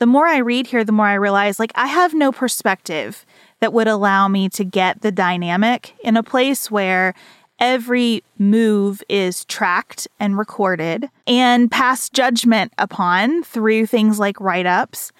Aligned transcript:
the 0.00 0.06
more 0.06 0.26
I 0.26 0.38
read 0.38 0.66
here, 0.66 0.82
the 0.82 0.92
more 0.92 1.06
I 1.06 1.14
realize 1.14 1.60
like 1.60 1.72
I 1.76 1.86
have 1.86 2.14
no 2.14 2.32
perspective 2.32 3.24
that 3.60 3.72
would 3.72 3.86
allow 3.86 4.26
me 4.26 4.48
to 4.48 4.64
get 4.64 5.02
the 5.02 5.12
dynamic 5.12 5.94
in 6.02 6.16
a 6.16 6.22
place 6.22 6.70
where 6.70 7.14
every 7.60 8.24
move 8.38 9.02
is 9.10 9.44
tracked 9.44 10.08
and 10.18 10.38
recorded 10.38 11.10
and 11.26 11.70
passed 11.70 12.14
judgment 12.14 12.72
upon 12.78 13.42
through 13.44 13.84
things 13.84 14.18
like 14.18 14.40
write 14.40 14.64
ups. 14.64 15.12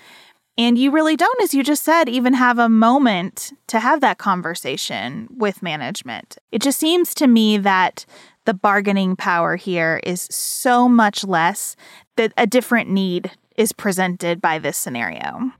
And 0.56 0.78
you 0.78 0.90
really 0.90 1.16
don't, 1.16 1.42
as 1.42 1.54
you 1.54 1.62
just 1.62 1.84
said, 1.84 2.08
even 2.08 2.32
have 2.32 2.58
a 2.58 2.68
moment 2.68 3.52
to 3.68 3.80
have 3.80 4.00
that 4.00 4.18
conversation 4.18 5.28
with 5.36 5.62
management. 5.62 6.38
It 6.52 6.62
just 6.62 6.80
seems 6.80 7.14
to 7.16 7.26
me 7.26 7.58
that 7.58 8.06
the 8.46 8.54
bargaining 8.54 9.16
power 9.16 9.56
here 9.56 10.00
is 10.04 10.22
so 10.30 10.88
much 10.88 11.24
less 11.24 11.76
that 12.16 12.32
a 12.38 12.46
different 12.46 12.88
need 12.90 13.30
is 13.60 13.74
presented 13.74 14.40
by 14.40 14.58
this 14.58 14.74
scenario. 14.74 15.52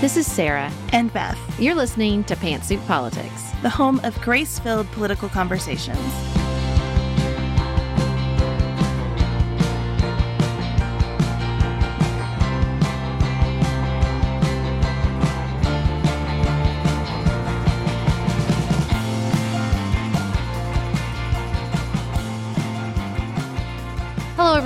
This 0.00 0.16
is 0.16 0.24
Sarah. 0.24 0.70
And 0.92 1.12
Beth. 1.12 1.36
You're 1.58 1.74
listening 1.74 2.22
to 2.24 2.36
Pantsuit 2.36 2.86
Politics, 2.86 3.50
the 3.62 3.68
home 3.68 4.00
of 4.04 4.16
grace 4.20 4.60
filled 4.60 4.86
political 4.92 5.28
conversations. 5.28 6.37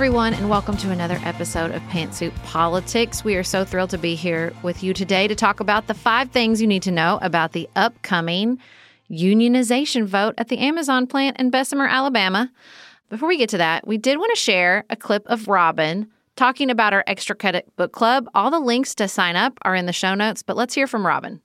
Everyone, 0.03 0.33
and 0.33 0.49
welcome 0.49 0.75
to 0.75 0.91
another 0.91 1.17
episode 1.23 1.71
of 1.71 1.81
Pantsuit 1.83 2.35
Politics. 2.43 3.23
We 3.23 3.37
are 3.37 3.43
so 3.43 3.63
thrilled 3.63 3.91
to 3.91 3.97
be 3.97 4.15
here 4.15 4.51
with 4.61 4.83
you 4.83 4.93
today 4.93 5.29
to 5.29 5.33
talk 5.33 5.61
about 5.61 5.87
the 5.87 5.93
five 5.93 6.29
things 6.29 6.59
you 6.59 6.67
need 6.67 6.83
to 6.83 6.91
know 6.91 7.19
about 7.21 7.53
the 7.53 7.69
upcoming 7.77 8.59
unionization 9.09 10.05
vote 10.05 10.33
at 10.37 10.49
the 10.49 10.57
Amazon 10.57 11.07
plant 11.07 11.39
in 11.39 11.51
Bessemer, 11.51 11.87
Alabama. 11.87 12.51
Before 13.09 13.29
we 13.29 13.37
get 13.37 13.47
to 13.51 13.57
that, 13.59 13.87
we 13.87 13.97
did 13.97 14.17
want 14.17 14.31
to 14.35 14.41
share 14.41 14.83
a 14.89 14.97
clip 14.97 15.25
of 15.27 15.47
Robin 15.47 16.11
talking 16.35 16.69
about 16.69 16.91
our 16.91 17.05
Extra 17.07 17.33
Credit 17.33 17.73
Book 17.77 17.93
Club. 17.93 18.27
All 18.35 18.51
the 18.51 18.59
links 18.59 18.93
to 18.95 19.07
sign 19.07 19.37
up 19.37 19.57
are 19.61 19.73
in 19.73 19.85
the 19.85 19.93
show 19.93 20.15
notes, 20.15 20.43
but 20.43 20.57
let's 20.57 20.75
hear 20.75 20.85
from 20.85 21.07
Robin. 21.07 21.39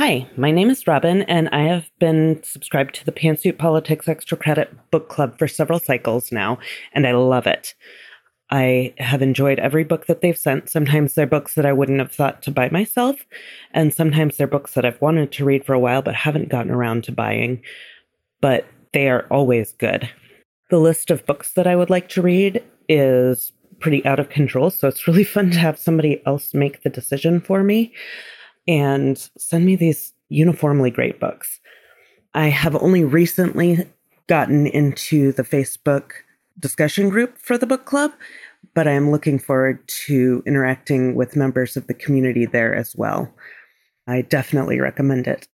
Hi, 0.00 0.26
my 0.34 0.50
name 0.50 0.70
is 0.70 0.86
Robin, 0.86 1.20
and 1.24 1.50
I 1.50 1.64
have 1.64 1.90
been 1.98 2.42
subscribed 2.42 2.94
to 2.94 3.04
the 3.04 3.12
Pantsuit 3.12 3.58
Politics 3.58 4.08
Extra 4.08 4.34
Credit 4.34 4.74
Book 4.90 5.10
Club 5.10 5.38
for 5.38 5.46
several 5.46 5.78
cycles 5.78 6.32
now, 6.32 6.58
and 6.94 7.06
I 7.06 7.12
love 7.12 7.46
it. 7.46 7.74
I 8.50 8.94
have 8.96 9.20
enjoyed 9.20 9.58
every 9.58 9.84
book 9.84 10.06
that 10.06 10.22
they've 10.22 10.38
sent. 10.38 10.70
Sometimes 10.70 11.12
they're 11.12 11.26
books 11.26 11.52
that 11.52 11.66
I 11.66 11.74
wouldn't 11.74 11.98
have 11.98 12.12
thought 12.12 12.40
to 12.44 12.50
buy 12.50 12.70
myself, 12.70 13.26
and 13.72 13.92
sometimes 13.92 14.38
they're 14.38 14.46
books 14.46 14.72
that 14.72 14.86
I've 14.86 15.02
wanted 15.02 15.32
to 15.32 15.44
read 15.44 15.66
for 15.66 15.74
a 15.74 15.78
while 15.78 16.00
but 16.00 16.14
haven't 16.14 16.48
gotten 16.48 16.72
around 16.72 17.04
to 17.04 17.12
buying. 17.12 17.60
But 18.40 18.66
they 18.94 19.10
are 19.10 19.26
always 19.30 19.72
good. 19.72 20.08
The 20.70 20.78
list 20.78 21.10
of 21.10 21.26
books 21.26 21.52
that 21.52 21.66
I 21.66 21.76
would 21.76 21.90
like 21.90 22.08
to 22.10 22.22
read 22.22 22.64
is 22.88 23.52
pretty 23.80 24.02
out 24.06 24.18
of 24.18 24.30
control, 24.30 24.70
so 24.70 24.88
it's 24.88 25.06
really 25.06 25.24
fun 25.36 25.50
to 25.50 25.58
have 25.58 25.78
somebody 25.78 26.22
else 26.24 26.54
make 26.54 26.84
the 26.84 26.88
decision 26.88 27.42
for 27.42 27.62
me 27.62 27.92
and 28.70 29.28
send 29.36 29.66
me 29.66 29.74
these 29.74 30.14
uniformly 30.28 30.92
great 30.92 31.18
books. 31.18 31.58
I 32.34 32.46
have 32.46 32.76
only 32.76 33.02
recently 33.02 33.84
gotten 34.28 34.68
into 34.68 35.32
the 35.32 35.42
Facebook 35.42 36.12
discussion 36.56 37.08
group 37.08 37.36
for 37.36 37.58
the 37.58 37.66
book 37.66 37.84
club, 37.84 38.12
but 38.72 38.86
I 38.86 38.92
am 38.92 39.10
looking 39.10 39.40
forward 39.40 39.80
to 40.06 40.44
interacting 40.46 41.16
with 41.16 41.34
members 41.34 41.76
of 41.76 41.88
the 41.88 41.94
community 41.94 42.46
there 42.46 42.72
as 42.72 42.94
well. 42.94 43.34
I 44.06 44.22
definitely 44.22 44.78
recommend 44.78 45.26
it. 45.26 45.48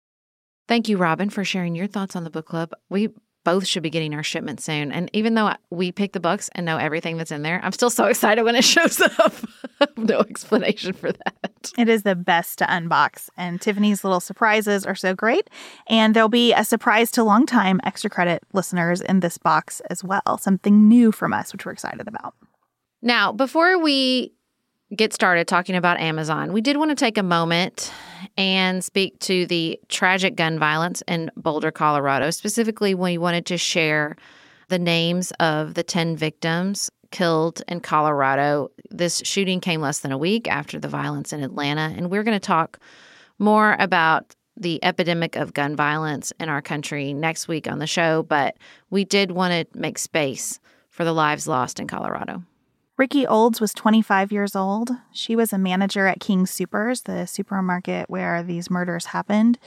Thank 0.67 0.89
you, 0.89 0.97
Robin, 0.97 1.29
for 1.29 1.45
sharing 1.45 1.75
your 1.75 1.89
thoughts 1.89 2.17
on 2.17 2.25
the 2.25 2.31
book 2.31 2.47
club. 2.47 2.71
We 2.89 3.11
both 3.45 3.67
should 3.67 3.83
be 3.83 3.91
getting 3.91 4.15
our 4.15 4.23
shipment 4.23 4.61
soon. 4.61 4.93
And 4.93 5.11
even 5.13 5.35
though 5.35 5.53
we 5.71 5.93
pick 5.93 6.13
the 6.13 6.21
books 6.21 6.49
and 6.55 6.65
know 6.65 6.77
everything 6.77 7.17
that's 7.17 7.31
in 7.31 7.43
there, 7.43 7.61
I'm 7.63 7.73
still 7.73 7.91
so 7.91 8.05
excited 8.13 8.43
when 8.43 8.55
it 8.55 8.65
shows 8.65 9.01
up. 9.01 9.35
no 9.97 10.21
explanation 10.21 10.93
for 10.93 11.13
that. 11.13 11.73
It 11.79 11.89
is 11.89 12.03
the 12.03 12.15
best 12.15 12.59
to 12.59 12.67
unbox. 12.67 13.29
And 13.37 13.61
Tiffany's 13.61 14.05
little 14.05 14.21
surprises 14.21 14.87
are 14.87 14.95
so 14.95 15.15
great. 15.15 15.49
And 15.89 16.15
there'll 16.15 16.29
be 16.29 16.53
a 16.53 16.65
surprise 16.65 17.11
to 17.13 17.25
longtime 17.25 17.81
extra 17.85 18.11
credit 18.11 18.43
listeners 18.53 19.01
in 19.01 19.21
this 19.21 19.39
box 19.39 19.81
as 19.91 20.05
well. 20.05 20.39
Something 20.39 20.89
new 20.89 21.13
from 21.13 21.33
us, 21.33 21.53
which 21.53 21.67
we're 21.67 21.73
excited 21.73 22.09
about. 22.09 22.35
Now, 23.03 23.33
before 23.33 23.79
we 23.79 24.33
get 24.95 25.13
started 25.13 25.49
talking 25.49 25.75
about 25.75 25.99
Amazon, 26.01 26.53
we 26.53 26.61
did 26.61 26.77
want 26.77 26.91
to 26.91 26.95
take 26.95 27.17
a 27.17 27.23
moment 27.23 27.93
and 28.37 28.85
speak 28.85 29.19
to 29.21 29.47
the 29.47 29.79
tragic 29.89 30.37
gun 30.37 30.59
violence 30.59 31.03
in 31.09 31.31
Boulder, 31.37 31.71
Colorado. 31.71 32.31
Specifically, 32.31 32.95
we 32.95 33.19
wanted 33.19 33.47
to 33.47 33.57
share 33.57 34.17
the 34.69 34.79
names 34.79 35.33
of 35.41 35.75
the 35.75 35.83
10 35.83 36.17
victims 36.17 36.91
killed 37.11 37.63
in 37.69 37.81
Colorado. 37.81 38.71
This 38.91 39.23
shooting 39.25 39.61
came 39.61 39.81
less 39.81 40.01
than 40.01 40.13
a 40.13 40.19
week 40.19 40.49
after 40.49 40.79
the 40.79 40.89
violence 40.89 41.33
in 41.33 41.43
Atlanta, 41.43 41.95
and 41.97 42.11
we're 42.11 42.23
going 42.23 42.39
to 42.39 42.47
talk 42.47 42.79
more 43.39 43.77
about 43.79 44.35
the 44.57 44.83
epidemic 44.85 45.37
of 45.37 45.55
gun 45.55 45.75
violence 45.75 46.33
in 46.39 46.49
our 46.49 46.61
country 46.61 47.15
next 47.15 47.49
week 47.49 47.67
on 47.67 47.79
the 47.79 47.87
show, 47.87 48.23
but 48.23 48.57
we 48.91 49.05
did 49.05 49.31
want 49.31 49.53
to 49.53 49.79
make 49.79 49.99
space 49.99 50.61
for 50.91 51.05
the 51.05 51.13
lives 51.13 51.49
lost 51.49 51.81
in 51.81 51.87
Colorado. 51.87 52.43
Rikki 52.99 53.27
Olds 53.27 53.61
was 53.61 53.73
25 53.73 54.33
years 54.33 54.55
old. 54.55 54.91
She 55.13 55.35
was 55.35 55.53
a 55.53 55.59
manager 55.59 56.07
at 56.07 56.21
King 56.21 56.45
Soopers, 56.45 57.05
the 57.05 57.27
supermarket 57.27 58.11
where 58.11 58.43
these 58.43 58.71
murders 58.71 59.07
happened. 59.07 59.59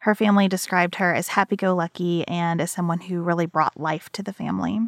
Her 0.00 0.14
family 0.14 0.48
described 0.48 0.94
her 0.96 1.12
as 1.14 1.28
happy 1.28 1.56
go 1.56 1.74
lucky 1.74 2.26
and 2.26 2.60
as 2.60 2.70
someone 2.70 3.00
who 3.00 3.20
really 3.20 3.46
brought 3.46 3.78
life 3.78 4.08
to 4.12 4.22
the 4.22 4.32
family. 4.32 4.80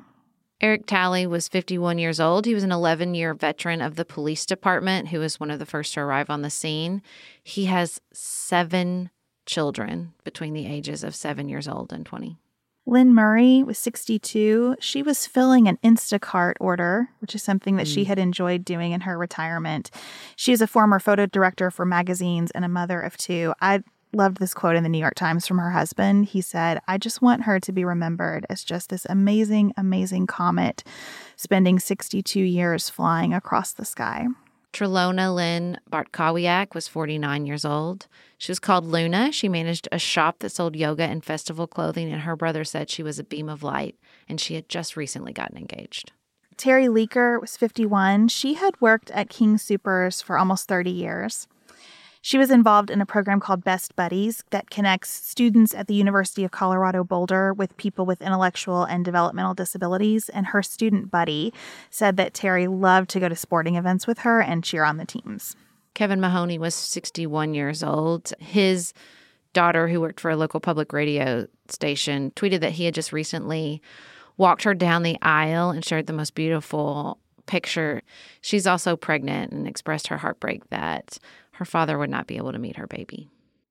Eric 0.60 0.86
Talley 0.86 1.26
was 1.26 1.46
51 1.46 1.98
years 1.98 2.18
old. 2.18 2.46
He 2.46 2.54
was 2.54 2.64
an 2.64 2.72
11 2.72 3.14
year 3.14 3.34
veteran 3.34 3.80
of 3.80 3.96
the 3.96 4.04
police 4.04 4.46
department 4.46 5.08
who 5.08 5.20
was 5.20 5.38
one 5.38 5.50
of 5.50 5.58
the 5.58 5.66
first 5.66 5.94
to 5.94 6.00
arrive 6.00 6.30
on 6.30 6.42
the 6.42 6.50
scene. 6.50 7.02
He 7.42 7.66
has 7.66 8.00
seven 8.12 9.10
children 9.46 10.14
between 10.24 10.54
the 10.54 10.66
ages 10.66 11.04
of 11.04 11.14
seven 11.14 11.48
years 11.48 11.68
old 11.68 11.92
and 11.92 12.04
20. 12.04 12.38
Lynn 12.88 13.12
Murray 13.12 13.62
was 13.62 13.76
62. 13.76 14.76
She 14.80 15.02
was 15.02 15.26
filling 15.26 15.68
an 15.68 15.78
Instacart 15.84 16.54
order, 16.58 17.10
which 17.18 17.34
is 17.34 17.42
something 17.42 17.76
that 17.76 17.86
mm. 17.86 17.94
she 17.94 18.04
had 18.04 18.18
enjoyed 18.18 18.64
doing 18.64 18.92
in 18.92 19.02
her 19.02 19.18
retirement. 19.18 19.90
She 20.36 20.52
is 20.52 20.62
a 20.62 20.66
former 20.66 20.98
photo 20.98 21.26
director 21.26 21.70
for 21.70 21.84
magazines 21.84 22.50
and 22.52 22.64
a 22.64 22.68
mother 22.68 22.98
of 22.98 23.18
two. 23.18 23.52
I 23.60 23.82
loved 24.14 24.38
this 24.38 24.54
quote 24.54 24.74
in 24.74 24.84
the 24.84 24.88
New 24.88 24.98
York 24.98 25.16
Times 25.16 25.46
from 25.46 25.58
her 25.58 25.72
husband. 25.72 26.26
He 26.28 26.40
said, 26.40 26.80
I 26.88 26.96
just 26.96 27.20
want 27.20 27.42
her 27.42 27.60
to 27.60 27.72
be 27.72 27.84
remembered 27.84 28.46
as 28.48 28.64
just 28.64 28.88
this 28.88 29.06
amazing, 29.10 29.74
amazing 29.76 30.26
comet 30.26 30.82
spending 31.36 31.78
62 31.78 32.40
years 32.40 32.88
flying 32.88 33.34
across 33.34 33.72
the 33.72 33.84
sky. 33.84 34.28
Tralona 34.78 35.34
Lynn 35.34 35.80
Bartkowiak 35.90 36.72
was 36.72 36.86
49 36.86 37.46
years 37.46 37.64
old. 37.64 38.06
She 38.36 38.52
was 38.52 38.60
called 38.60 38.84
Luna. 38.84 39.32
She 39.32 39.48
managed 39.48 39.88
a 39.90 39.98
shop 39.98 40.38
that 40.38 40.50
sold 40.50 40.76
yoga 40.76 41.02
and 41.02 41.24
festival 41.24 41.66
clothing, 41.66 42.12
and 42.12 42.22
her 42.22 42.36
brother 42.36 42.62
said 42.62 42.88
she 42.88 43.02
was 43.02 43.18
a 43.18 43.24
beam 43.24 43.48
of 43.48 43.64
light, 43.64 43.96
and 44.28 44.40
she 44.40 44.54
had 44.54 44.68
just 44.68 44.96
recently 44.96 45.32
gotten 45.32 45.56
engaged. 45.58 46.12
Teri 46.56 46.88
Leiker 46.88 47.40
was 47.40 47.56
51. 47.56 48.28
She 48.28 48.54
had 48.54 48.80
worked 48.80 49.10
at 49.10 49.28
King 49.28 49.56
Soopers 49.56 50.22
for 50.22 50.38
almost 50.38 50.68
30 50.68 50.92
years. 50.92 51.48
She 52.28 52.36
was 52.36 52.50
involved 52.50 52.90
in 52.90 53.00
a 53.00 53.06
program 53.06 53.40
called 53.40 53.64
Best 53.64 53.96
Buddies 53.96 54.44
that 54.50 54.68
connects 54.68 55.08
students 55.08 55.72
at 55.72 55.86
the 55.86 55.94
University 55.94 56.44
of 56.44 56.50
Colorado 56.50 57.02
Boulder 57.02 57.54
with 57.54 57.74
people 57.78 58.04
with 58.04 58.20
intellectual 58.20 58.84
and 58.84 59.02
developmental 59.02 59.54
disabilities. 59.54 60.28
And 60.28 60.48
her 60.48 60.62
student 60.62 61.10
buddy 61.10 61.54
said 61.88 62.18
that 62.18 62.34
Teri 62.34 62.68
loved 62.68 63.08
to 63.12 63.20
go 63.20 63.30
to 63.30 63.34
sporting 63.34 63.76
events 63.76 64.06
with 64.06 64.18
her 64.18 64.42
and 64.42 64.62
cheer 64.62 64.84
on 64.84 64.98
the 64.98 65.06
teams. 65.06 65.56
Kevin 65.94 66.20
Mahoney 66.20 66.58
was 66.58 66.74
61 66.74 67.54
years 67.54 67.82
old. 67.82 68.34
His 68.38 68.92
daughter, 69.54 69.88
who 69.88 69.98
worked 69.98 70.20
for 70.20 70.30
a 70.30 70.36
local 70.36 70.60
public 70.60 70.92
radio 70.92 71.48
station, 71.68 72.32
tweeted 72.32 72.60
that 72.60 72.72
he 72.72 72.84
had 72.84 72.92
just 72.92 73.10
recently 73.10 73.80
walked 74.36 74.64
her 74.64 74.74
down 74.74 75.02
the 75.02 75.16
aisle 75.22 75.70
and 75.70 75.82
shared 75.82 76.06
the 76.06 76.12
most 76.12 76.34
beautiful 76.34 77.18
picture. 77.46 78.02
She's 78.42 78.66
also 78.66 78.96
pregnant 78.96 79.50
and 79.50 79.66
expressed 79.66 80.08
her 80.08 80.18
heartbreak 80.18 80.68
that 80.68 81.18
her 81.58 81.64
father 81.64 81.98
would 81.98 82.10
not 82.10 82.26
be 82.26 82.36
able 82.36 82.52
to 82.52 82.58
meet 82.58 82.76
her 82.76 82.86
baby. 82.86 83.28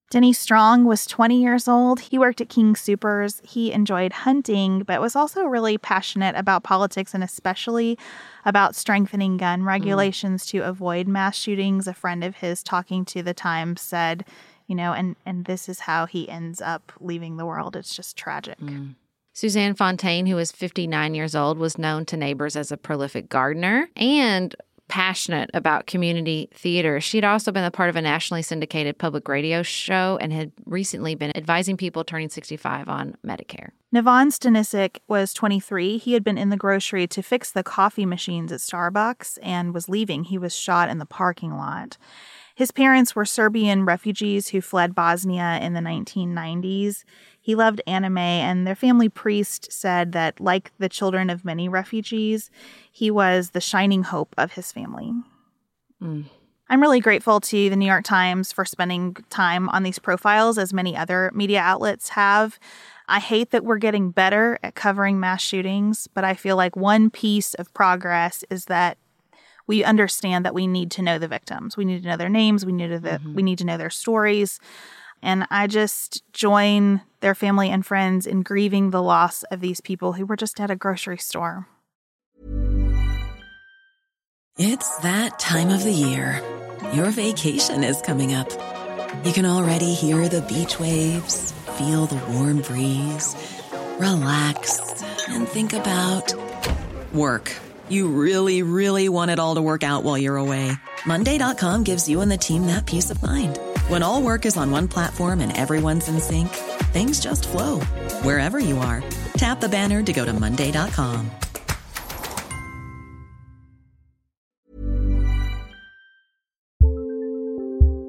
Denny 0.10 0.32
Stong 0.32 0.86
was 0.86 1.06
20 1.06 1.42
years 1.42 1.68
old. 1.68 2.00
He 2.00 2.18
worked 2.18 2.40
at 2.40 2.48
King 2.48 2.76
Soopers. 2.76 3.46
He 3.46 3.74
enjoyed 3.74 4.14
hunting, 4.14 4.84
but 4.84 5.02
was 5.02 5.18
also 5.18 5.44
really 5.44 5.78
passionate 5.78 6.36
about 6.38 6.64
politics 6.64 7.14
and 7.14 7.24
especially 7.24 7.98
about 8.46 8.76
strengthening 8.76 9.36
gun 9.36 9.64
mm. 9.64 9.66
regulations 9.66 10.46
mm. 10.46 10.50
to 10.52 10.60
avoid 10.60 11.08
mass 11.08 11.36
shootings. 11.36 11.88
A 11.88 11.94
friend 11.94 12.24
of 12.24 12.38
his 12.38 12.64
talking 12.64 13.04
to 13.06 13.22
the 13.22 13.34
Times 13.34 13.82
said, 13.82 14.24
you 14.68 14.76
know, 14.76 14.94
and 14.94 15.18
and 15.26 15.44
this 15.44 15.68
is 15.68 15.82
how 15.82 16.06
he 16.06 16.30
ends 16.30 16.62
up 16.62 16.94
leaving 17.02 17.36
the 17.36 17.46
world. 17.46 17.76
It's 17.76 17.96
just 17.96 18.16
tragic. 18.16 18.60
Mm. 18.60 18.96
Suzanne 19.34 19.76
Fountain, 19.76 20.26
who 20.26 20.36
was 20.36 20.52
59 20.52 21.14
years 21.14 21.36
old, 21.36 21.60
was 21.60 21.78
known 21.78 22.06
to 22.06 22.18
neighbors 22.18 22.56
as 22.56 22.72
a 22.72 22.78
prolific 22.78 23.30
gardener 23.30 23.88
and 23.96 24.56
passionate 24.88 25.50
about 25.54 25.88
community 25.88 26.50
theater. 26.54 27.02
She'd 27.02 27.24
also 27.24 27.52
been 27.52 27.64
a 27.64 27.72
part 27.72 27.90
of 27.90 27.96
a 27.96 28.02
nationally 28.02 28.42
syndicated 28.42 28.98
public 28.98 29.28
radio 29.28 29.64
show 29.64 30.18
and 30.22 30.32
had 30.32 30.52
recently 30.66 31.16
been 31.16 31.36
advising 31.36 31.78
people 31.78 32.04
turning 32.04 32.30
65 32.30 32.88
on 32.88 33.16
Medicare. 33.26 33.72
Neven 33.94 34.28
Stanisic 34.28 35.00
was 35.08 35.34
23. 35.34 35.98
He 35.98 36.14
had 36.14 36.24
been 36.24 36.38
in 36.38 36.50
the 36.50 36.58
grocery 36.58 37.08
to 37.08 37.22
fix 37.22 37.52
the 37.52 37.64
coffee 37.64 38.06
machines 38.06 38.52
at 38.52 38.60
Starbucks 38.60 39.38
and 39.42 39.74
was 39.74 39.90
leaving. 39.90 40.26
He 40.26 40.38
was 40.38 40.56
shot 40.56 40.90
in 40.90 40.98
the 40.98 41.06
parking 41.06 41.56
lot. 41.56 41.98
His 42.58 42.72
parents 42.72 43.16
were 43.16 43.24
Serbian 43.24 43.86
refugees 43.86 44.50
who 44.50 44.62
fled 44.62 44.96
Bosnia 44.96 45.60
in 45.62 45.74
the 45.74 45.80
1990s. 45.80 47.04
He 47.48 47.56
loved 47.56 47.82
anime, 47.88 48.18
and 48.18 48.68
their 48.68 48.76
family 48.76 49.08
priest 49.08 49.72
said 49.72 50.12
that, 50.12 50.42
like 50.42 50.74
the 50.80 50.90
children 50.90 51.30
of 51.30 51.46
many 51.46 51.70
refugees, 51.70 52.52
he 52.92 53.10
was 53.10 53.52
the 53.52 53.62
shining 53.62 54.04
hope 54.04 54.36
of 54.38 54.52
his 54.52 54.74
family. 54.74 55.14
Mm. 56.04 56.26
I'm 56.68 56.82
really 56.82 57.00
grateful 57.00 57.40
to 57.40 57.70
the 57.70 57.78
New 57.78 57.86
York 57.86 58.04
Times 58.04 58.52
for 58.52 58.66
spending 58.66 59.16
time 59.30 59.70
on 59.70 59.84
these 59.84 59.98
profiles, 59.98 60.58
as 60.58 60.74
many 60.74 60.98
other 60.98 61.32
media 61.34 61.62
outlets 61.62 62.10
have. 62.10 62.60
I 63.08 63.20
hate 63.22 63.52
that 63.52 63.64
we're 63.64 63.78
getting 63.78 64.12
better 64.12 64.60
at 64.62 64.76
covering 64.76 65.18
mass 65.18 65.42
shootings, 65.42 66.06
but 66.14 66.26
I 66.26 66.34
feel 66.34 66.58
like 66.58 66.76
one 66.76 67.10
piece 67.10 67.54
of 67.54 67.74
progress 67.74 68.44
is 68.50 68.66
that 68.66 68.98
we 69.68 69.86
understand 69.86 70.44
that 70.44 70.54
we 70.54 70.68
need 70.68 70.92
to 70.92 71.02
know 71.02 71.18
the 71.18 71.30
victims. 71.30 71.78
We 71.78 71.86
need 71.86 72.04
to 72.04 72.10
know 72.10 72.18
their 72.18 72.28
names. 72.28 72.66
We 72.66 72.74
need 72.74 72.90
to 72.90 73.00
mm-hmm. 73.00 73.36
we 73.36 73.42
need 73.42 73.60
to 73.60 73.66
know 73.66 73.78
their 73.78 73.90
stories. 73.90 74.60
And 75.22 75.48
I 75.50 75.68
just 75.68 76.24
join 76.34 77.02
their 77.20 77.36
family 77.36 77.70
and 77.70 77.86
friends 77.86 78.28
in 78.28 78.44
grieving 78.44 78.92
the 78.92 79.02
loss 79.02 79.44
of 79.44 79.60
these 79.60 79.82
people 79.82 80.14
who 80.14 80.26
were 80.26 80.36
just 80.36 80.60
at 80.60 80.72
a 80.72 80.76
grocery 80.76 81.18
store. 81.18 81.68
It's 84.58 84.98
that 85.00 85.38
time 85.38 85.70
of 85.70 85.84
the 85.84 85.92
year. 85.92 86.42
Your 86.94 87.12
vacation 87.12 87.84
is 87.84 88.02
coming 88.02 88.34
up. 88.34 88.50
You 89.24 89.34
can 89.34 89.46
already 89.46 89.94
hear 89.94 90.28
the 90.28 90.42
beach 90.42 90.80
waves, 90.80 91.52
feel 91.78 92.06
the 92.06 92.22
warm 92.34 92.62
breeze, 92.62 93.36
relax, 94.00 95.04
and 95.28 95.48
think 95.48 95.74
about 95.74 96.34
work. 97.14 97.52
You 97.90 98.08
really, 98.08 98.64
really 98.64 99.10
want 99.10 99.32
it 99.32 99.40
all 99.40 99.56
to 99.56 99.62
work 99.62 99.84
out 99.84 100.04
while 100.04 100.18
you're 100.18 100.38
away. 100.38 100.72
Monday.com 101.06 101.84
gives 101.84 102.10
you 102.10 102.22
and 102.22 102.32
the 102.32 102.38
team 102.38 102.66
that 102.66 102.86
peace 102.86 103.10
of 103.10 103.22
mind. 103.22 103.60
When 103.88 104.04
all 104.04 104.22
work 104.22 104.46
is 104.46 104.58
on 104.58 104.70
one 104.70 104.90
platform 104.90 105.40
and 105.40 105.56
everyone's 105.56 106.10
in 106.10 106.20
sync, 106.20 106.50
things 106.92 107.22
just 107.22 107.48
flow 107.48 107.80
wherever 108.22 108.60
you 108.60 108.78
are. 108.80 109.02
Tap 109.38 109.62
the 109.62 109.70
banner 109.70 110.04
to 110.04 110.14
go 110.14 110.26
to 110.26 110.34
Monday.com. 110.34 111.32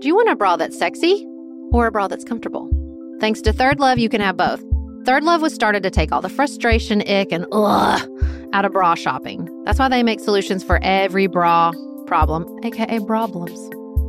Do 0.00 0.06
you 0.06 0.16
want 0.16 0.28
a 0.30 0.36
bra 0.36 0.56
that's 0.56 0.76
sexy 0.76 1.24
or 1.72 1.86
a 1.86 1.92
bra 1.92 2.08
that's 2.08 2.24
comfortable? 2.24 2.68
Thanks 3.20 3.40
to 3.42 3.52
Third 3.52 3.78
Love, 3.78 3.98
you 3.98 4.08
can 4.08 4.20
have 4.20 4.36
both. 4.36 4.62
Third 5.04 5.22
Love 5.22 5.42
was 5.42 5.54
started 5.54 5.82
to 5.84 5.90
take 5.90 6.10
all 6.10 6.20
the 6.20 6.28
frustration, 6.28 7.02
ick, 7.02 7.30
and 7.30 7.46
ugh 7.52 8.08
out 8.52 8.64
of 8.64 8.72
bra 8.72 8.94
shopping. 8.94 9.48
That's 9.64 9.78
why 9.78 9.88
they 9.88 10.02
make 10.02 10.20
solutions 10.20 10.64
for 10.64 10.80
every 10.82 11.28
bra 11.28 11.72
problem, 12.06 12.46
aka 12.64 12.98
problems. 13.00 13.77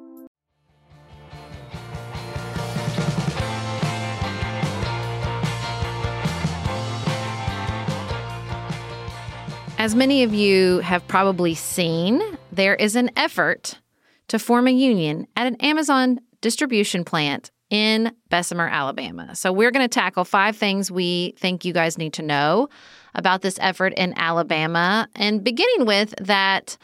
As 9.81 9.95
many 9.95 10.21
of 10.21 10.31
you 10.31 10.77
have 10.81 11.07
probably 11.07 11.55
seen, 11.55 12.21
there 12.51 12.75
is 12.75 12.95
an 12.95 13.09
effort 13.17 13.79
to 14.27 14.37
form 14.37 14.67
a 14.67 14.71
union 14.71 15.25
at 15.35 15.47
an 15.47 15.55
Amazon 15.55 16.19
distribution 16.39 17.03
plant 17.03 17.49
in 17.71 18.11
Bessemer, 18.29 18.67
Alabama. 18.67 19.35
So, 19.35 19.51
we're 19.51 19.71
going 19.71 19.83
to 19.83 19.91
tackle 19.91 20.23
five 20.23 20.55
things 20.55 20.91
we 20.91 21.33
think 21.39 21.65
you 21.65 21.73
guys 21.73 21.97
need 21.97 22.13
to 22.13 22.21
know 22.21 22.69
about 23.15 23.41
this 23.41 23.57
effort 23.59 23.95
in 23.97 24.13
Alabama. 24.19 25.07
And 25.15 25.43
beginning 25.43 25.87
with 25.87 26.13
that, 26.21 26.77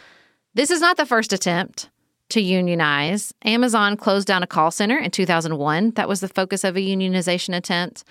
this 0.56 0.72
is 0.72 0.82
not 0.82 0.98
the 0.98 1.06
first 1.06 1.32
attempt 1.34 1.92
to 2.30 2.42
unionize. 2.42 3.34
Amazon 3.44 3.96
closed 3.96 4.28
down 4.28 4.44
a 4.44 4.48
call 4.48 4.72
center 4.72 4.98
in 4.98 5.12
2001. 5.12 5.92
That 5.92 6.10
was 6.10 6.20
the 6.20 6.28
focus 6.28 6.64
of 6.64 6.76
a 6.76 6.82
unionization 6.82 7.56
attempt. 7.56 8.04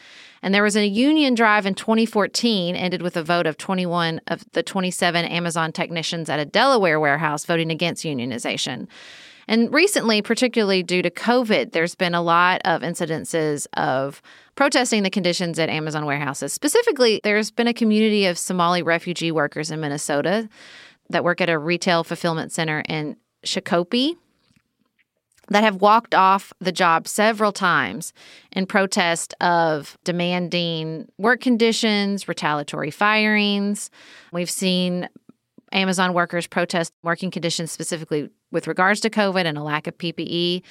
And 0.43 0.55
there 0.55 0.63
was 0.63 0.77
a 0.77 0.87
union 0.87 1.35
drive 1.35 1.67
in 1.67 1.75
2014, 1.75 2.77
ended 2.77 3.03
with 3.03 3.17
a 3.17 3.23
vote 3.23 3.47
of 3.47 3.57
21 3.57 4.21
of 4.27 4.45
the 4.53 4.63
27 4.63 5.25
Amazon 5.25 5.73
technicians 5.73 6.31
at 6.31 6.41
a 6.41 6.45
Delaware 6.45 7.01
warehouse 7.01 7.45
voting 7.45 7.71
against 7.71 8.05
unionization. 8.05 8.89
And 9.49 9.73
recently, 9.73 10.23
particularly 10.23 10.83
due 10.83 11.03
to 11.03 11.11
COVID, 11.11 11.73
there's 11.73 11.95
been 11.95 12.15
a 12.15 12.23
lot 12.23 12.61
of 12.65 12.83
incidences 12.83 13.67
of 13.75 14.21
protesting 14.57 15.03
the 15.03 15.11
conditions 15.11 15.59
at 15.59 15.69
Amazon 15.69 16.05
warehouses. 16.05 16.53
Specifically, 16.53 17.21
there's 17.23 17.51
been 17.51 17.69
a 17.69 17.75
community 17.75 18.27
of 18.27 18.39
Somali 18.39 18.83
refugee 18.83 19.31
workers 19.31 19.71
in 19.71 19.81
Minnesota 19.81 20.49
that 21.11 21.23
work 21.23 21.41
at 21.41 21.49
a 21.49 21.59
retail 21.59 22.03
fulfillment 22.03 22.51
center 22.51 22.83
in 22.89 23.17
Shakopee 23.47 24.17
that 25.49 25.63
have 25.63 25.81
walked 25.81 26.15
off 26.15 26.53
the 26.61 26.73
job 26.73 27.07
several 27.07 27.53
times 27.53 28.13
in 28.53 28.67
protest 28.67 29.35
of 29.41 29.97
demanding 30.05 31.09
work 31.19 31.41
conditions, 31.41 32.27
retaliatory 32.27 32.91
firings. 32.91 33.91
We've 34.33 34.51
seen 34.51 35.09
Amazon 35.73 36.15
workers 36.15 36.47
protest 36.47 36.93
working 37.03 37.31
conditions 37.31 37.71
specifically 37.71 38.31
with 38.51 38.67
regards 38.67 39.01
to 39.01 39.11
COVID 39.11 39.45
and 39.45 39.59
a 39.59 39.63
lack 39.63 39.87
of 39.87 39.99
PPE. 39.99 40.63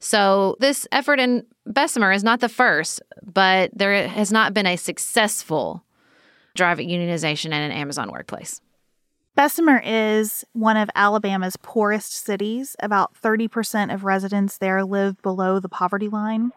So, 0.00 0.56
this 0.60 0.86
effort 0.92 1.20
in 1.20 1.44
Bessemer 1.66 2.12
is 2.12 2.24
not 2.24 2.40
the 2.40 2.48
first, 2.48 3.02
but 3.22 3.70
there 3.74 4.08
has 4.08 4.32
not 4.32 4.54
been 4.54 4.66
a 4.66 4.76
successful 4.76 5.84
drive 6.54 6.80
at 6.80 6.86
unionization 6.86 7.46
in 7.46 7.52
an 7.52 7.70
Amazon 7.70 8.10
workplace. 8.10 8.60
Bessemer 9.40 9.80
is 9.82 10.44
one 10.52 10.76
of 10.76 10.90
Alabama's 10.94 11.56
poorest 11.56 12.12
cities. 12.12 12.76
About 12.80 13.14
30% 13.14 13.90
of 13.90 14.04
residents 14.04 14.58
there 14.58 14.84
live 14.84 15.16
below 15.22 15.58
the 15.58 15.68
poverty 15.70 16.08
line. 16.08 16.50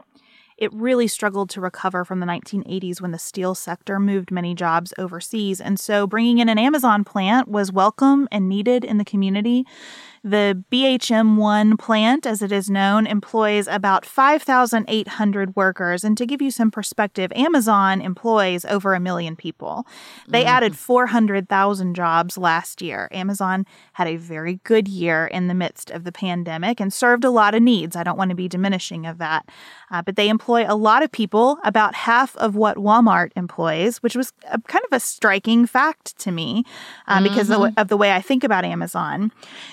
It 0.57 0.69
really 0.73 1.07
struggled 1.07 1.49
to 1.51 1.61
recover 1.61 2.03
from 2.03 2.19
the 2.19 2.25
1980s 2.25 2.99
when 2.99 3.11
the 3.11 3.17
steel 3.17 3.55
sector 3.55 4.01
moved 4.01 4.31
many 4.31 4.53
jobs 4.53 4.93
overseas. 4.97 5.61
And 5.61 5.79
so 5.79 6.05
bringing 6.05 6.39
in 6.39 6.49
an 6.49 6.59
Amazon 6.59 7.05
plant 7.05 7.47
was 7.47 7.71
welcome 7.71 8.27
and 8.33 8.49
needed 8.49 8.83
in 8.83 8.97
the 8.97 9.05
community. 9.05 9.65
The 10.23 10.63
BHM1 10.71 11.77
plant, 11.77 12.25
as 12.25 12.41
it 12.41 12.53
is 12.53 12.69
known, 12.69 13.05
employs 13.05 13.67
about 13.67 14.05
5,800 14.05 15.55
workers. 15.55 16.05
And 16.05 16.17
to 16.17 16.25
give 16.25 16.41
you 16.41 16.49
some 16.49 16.71
perspective, 16.71 17.29
Amazon 17.35 17.99
employs 17.99 18.63
over 18.63 18.93
a 18.93 19.01
million 19.01 19.35
people. 19.35 19.85
They 20.25 20.41
mm-hmm. 20.41 20.49
added 20.49 20.77
400,000 20.77 21.93
jobs 21.93 22.37
last 22.37 22.81
year. 22.81 23.09
Amazon 23.11 23.65
had 23.93 24.07
a 24.07 24.15
very 24.15 24.61
good 24.63 24.87
year 24.87 25.27
in 25.27 25.49
the 25.49 25.53
midst 25.53 25.91
of 25.91 26.05
the 26.05 26.11
pandemic 26.13 26.79
and 26.79 26.93
served 26.93 27.25
a 27.25 27.29
lot 27.29 27.53
of 27.53 27.61
needs. 27.61 27.97
I 27.97 28.03
don't 28.03 28.17
want 28.17 28.29
to 28.29 28.35
be 28.35 28.47
diminishing 28.47 29.05
of 29.05 29.17
that. 29.17 29.49
Uh, 29.91 30.01
but 30.01 30.15
they 30.15 30.29
employ 30.29 30.65
a 30.65 30.75
lot 30.75 31.03
of 31.03 31.11
people, 31.11 31.57
about 31.65 31.95
half 31.95 32.35
of 32.37 32.55
what 32.55 32.77
Walmart 32.77 33.31
employs, 33.35 33.97
which 33.97 34.15
was 34.15 34.31
a, 34.49 34.59
kind 34.61 34.85
of 34.89 34.95
a 34.95 34.99
striking 35.01 35.67
fact 35.67 36.17
to 36.19 36.31
me 36.31 36.63
um, 37.07 37.23
mm-hmm. 37.23 37.33
because 37.33 37.49
of, 37.49 37.73
of 37.75 37.89
the 37.89 37.97
way 37.97 38.13
I 38.13 38.21
think 38.21 38.45
about 38.45 38.63
Amazon. 38.63 39.31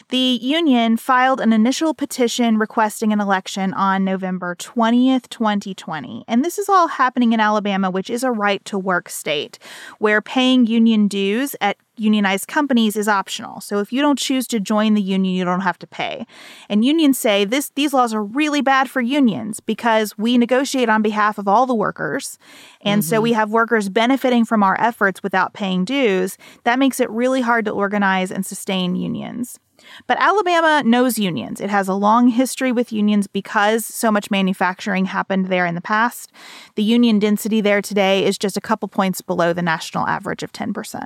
The 0.08 0.39
union 0.40 0.96
filed 0.96 1.40
an 1.40 1.52
initial 1.52 1.94
petition 1.94 2.58
requesting 2.58 3.12
an 3.12 3.20
election 3.20 3.74
on 3.74 4.04
November 4.04 4.54
20th, 4.56 5.28
2020. 5.28 6.24
And 6.26 6.44
this 6.44 6.58
is 6.58 6.68
all 6.68 6.88
happening 6.88 7.32
in 7.32 7.40
Alabama, 7.40 7.90
which 7.90 8.10
is 8.10 8.24
a 8.24 8.32
right 8.32 8.64
to 8.64 8.78
work 8.78 9.08
state, 9.08 9.58
where 9.98 10.20
paying 10.20 10.66
union 10.66 11.08
dues 11.08 11.54
at 11.60 11.76
unionized 12.00 12.48
companies 12.48 12.96
is 12.96 13.08
optional. 13.08 13.60
So 13.60 13.78
if 13.78 13.92
you 13.92 14.00
don't 14.00 14.18
choose 14.18 14.46
to 14.48 14.58
join 14.58 14.94
the 14.94 15.02
union, 15.02 15.34
you 15.34 15.44
don't 15.44 15.60
have 15.60 15.78
to 15.80 15.86
pay. 15.86 16.26
And 16.68 16.84
unions 16.84 17.18
say 17.18 17.44
this 17.44 17.70
these 17.74 17.92
laws 17.92 18.14
are 18.14 18.24
really 18.24 18.62
bad 18.62 18.88
for 18.88 19.02
unions 19.02 19.60
because 19.60 20.16
we 20.16 20.38
negotiate 20.38 20.88
on 20.88 21.02
behalf 21.02 21.36
of 21.36 21.46
all 21.46 21.66
the 21.66 21.74
workers. 21.74 22.38
And 22.80 23.02
mm-hmm. 23.02 23.08
so 23.08 23.20
we 23.20 23.34
have 23.34 23.50
workers 23.50 23.90
benefiting 23.90 24.46
from 24.46 24.62
our 24.62 24.80
efforts 24.80 25.22
without 25.22 25.52
paying 25.52 25.84
dues. 25.84 26.38
That 26.64 26.78
makes 26.78 27.00
it 27.00 27.10
really 27.10 27.42
hard 27.42 27.66
to 27.66 27.70
organize 27.70 28.32
and 28.32 28.46
sustain 28.46 28.96
unions. 28.96 29.58
But 30.06 30.18
Alabama 30.20 30.82
knows 30.84 31.18
unions. 31.18 31.60
It 31.60 31.70
has 31.70 31.88
a 31.88 31.94
long 31.94 32.28
history 32.28 32.72
with 32.72 32.92
unions 32.92 33.26
because 33.26 33.84
so 33.84 34.10
much 34.10 34.30
manufacturing 34.30 35.06
happened 35.06 35.46
there 35.46 35.66
in 35.66 35.74
the 35.74 35.80
past. 35.80 36.32
The 36.74 36.82
union 36.82 37.18
density 37.18 37.60
there 37.60 37.82
today 37.82 38.24
is 38.24 38.38
just 38.38 38.56
a 38.56 38.60
couple 38.60 38.88
points 38.88 39.20
below 39.20 39.52
the 39.52 39.62
national 39.62 40.06
average 40.06 40.42
of 40.42 40.52
10%. 40.52 41.04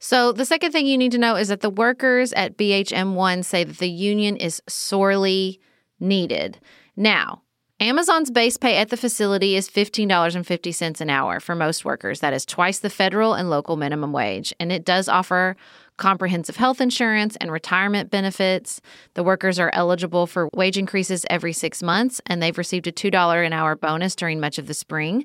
So, 0.00 0.30
the 0.30 0.44
second 0.44 0.70
thing 0.70 0.86
you 0.86 0.96
need 0.96 1.12
to 1.12 1.18
know 1.18 1.34
is 1.34 1.48
that 1.48 1.60
the 1.60 1.70
workers 1.70 2.32
at 2.34 2.56
BHM1 2.56 3.44
say 3.44 3.64
that 3.64 3.78
the 3.78 3.90
union 3.90 4.36
is 4.36 4.62
sorely 4.68 5.60
needed. 5.98 6.58
Now, 6.96 7.42
Amazon's 7.80 8.32
base 8.32 8.56
pay 8.56 8.76
at 8.76 8.88
the 8.88 8.96
facility 8.96 9.54
is 9.54 9.68
$15.50 9.68 11.00
an 11.00 11.10
hour 11.10 11.38
for 11.38 11.54
most 11.54 11.84
workers. 11.84 12.18
That 12.18 12.32
is 12.32 12.44
twice 12.44 12.80
the 12.80 12.90
federal 12.90 13.34
and 13.34 13.50
local 13.50 13.76
minimum 13.76 14.12
wage. 14.12 14.52
And 14.58 14.72
it 14.72 14.84
does 14.84 15.08
offer 15.08 15.56
comprehensive 15.96 16.56
health 16.56 16.80
insurance 16.80 17.36
and 17.36 17.52
retirement 17.52 18.10
benefits. 18.10 18.80
The 19.14 19.22
workers 19.22 19.60
are 19.60 19.70
eligible 19.72 20.26
for 20.26 20.48
wage 20.52 20.76
increases 20.76 21.24
every 21.30 21.52
six 21.52 21.80
months, 21.80 22.20
and 22.26 22.42
they've 22.42 22.58
received 22.58 22.88
a 22.88 22.92
$2 22.92 23.46
an 23.46 23.52
hour 23.52 23.76
bonus 23.76 24.16
during 24.16 24.40
much 24.40 24.58
of 24.58 24.66
the 24.66 24.74
spring. 24.74 25.24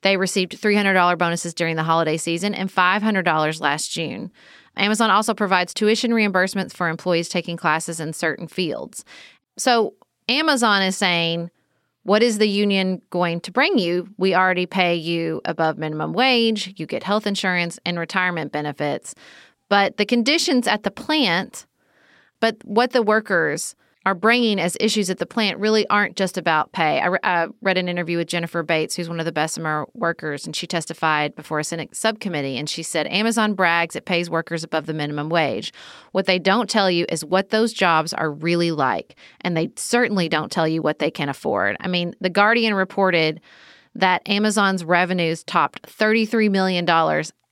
They 0.00 0.16
received 0.16 0.58
$300 0.58 1.18
bonuses 1.18 1.52
during 1.52 1.76
the 1.76 1.82
holiday 1.82 2.16
season 2.16 2.54
and 2.54 2.72
$500 2.72 3.60
last 3.60 3.90
June. 3.90 4.30
Amazon 4.74 5.10
also 5.10 5.34
provides 5.34 5.74
tuition 5.74 6.12
reimbursements 6.12 6.72
for 6.72 6.88
employees 6.88 7.28
taking 7.28 7.58
classes 7.58 8.00
in 8.00 8.14
certain 8.14 8.48
fields. 8.48 9.04
So, 9.58 9.92
Amazon 10.30 10.80
is 10.82 10.96
saying, 10.96 11.50
what 12.10 12.24
is 12.24 12.38
the 12.38 12.48
union 12.48 13.00
going 13.10 13.40
to 13.40 13.52
bring 13.52 13.78
you? 13.78 14.08
We 14.18 14.34
already 14.34 14.66
pay 14.66 14.96
you 14.96 15.40
above 15.44 15.78
minimum 15.78 16.12
wage, 16.12 16.74
you 16.76 16.84
get 16.84 17.04
health 17.04 17.24
insurance 17.24 17.78
and 17.86 18.00
retirement 18.00 18.50
benefits. 18.50 19.14
But 19.68 19.96
the 19.96 20.04
conditions 20.04 20.66
at 20.66 20.82
the 20.82 20.90
plant, 20.90 21.66
but 22.40 22.56
what 22.64 22.90
the 22.90 23.00
workers 23.00 23.76
are 24.06 24.14
bringing 24.14 24.58
as 24.58 24.76
issues 24.80 25.10
at 25.10 25.18
the 25.18 25.26
plant 25.26 25.58
really 25.58 25.86
aren't 25.88 26.16
just 26.16 26.38
about 26.38 26.72
pay. 26.72 27.00
I, 27.00 27.06
re- 27.06 27.18
I, 27.22 27.48
read 27.60 27.76
an 27.76 27.88
interview 27.88 28.16
with 28.16 28.28
Jennifer 28.28 28.62
Bates, 28.62 28.96
who's 28.96 29.10
one 29.10 29.20
of 29.20 29.26
the 29.26 29.32
Bessemer 29.32 29.86
workers, 29.92 30.46
and 30.46 30.56
she 30.56 30.66
testified 30.66 31.34
before 31.34 31.58
a 31.58 31.64
Senate 31.64 31.94
subcommittee. 31.94 32.56
And 32.56 32.68
she 32.68 32.82
said 32.82 33.06
Amazon 33.08 33.52
brags 33.52 33.96
it 33.96 34.06
pays 34.06 34.30
workers 34.30 34.64
above 34.64 34.86
the 34.86 34.94
minimum 34.94 35.28
wage. 35.28 35.72
What 36.12 36.24
they 36.24 36.38
don't 36.38 36.70
tell 36.70 36.90
you 36.90 37.04
is 37.10 37.24
what 37.24 37.50
those 37.50 37.74
jobs 37.74 38.14
are 38.14 38.32
really 38.32 38.70
like. 38.70 39.16
And 39.42 39.54
they 39.54 39.70
certainly 39.76 40.30
don't 40.30 40.50
tell 40.50 40.66
you 40.66 40.80
what 40.80 40.98
they 40.98 41.10
can 41.10 41.28
afford. 41.28 41.76
I 41.80 41.88
mean, 41.88 42.14
The 42.20 42.30
Guardian 42.30 42.74
reported 42.74 43.40
that 43.94 44.22
Amazon's 44.26 44.84
revenues 44.84 45.44
topped 45.44 45.82
$33 45.82 46.50
million 46.50 46.86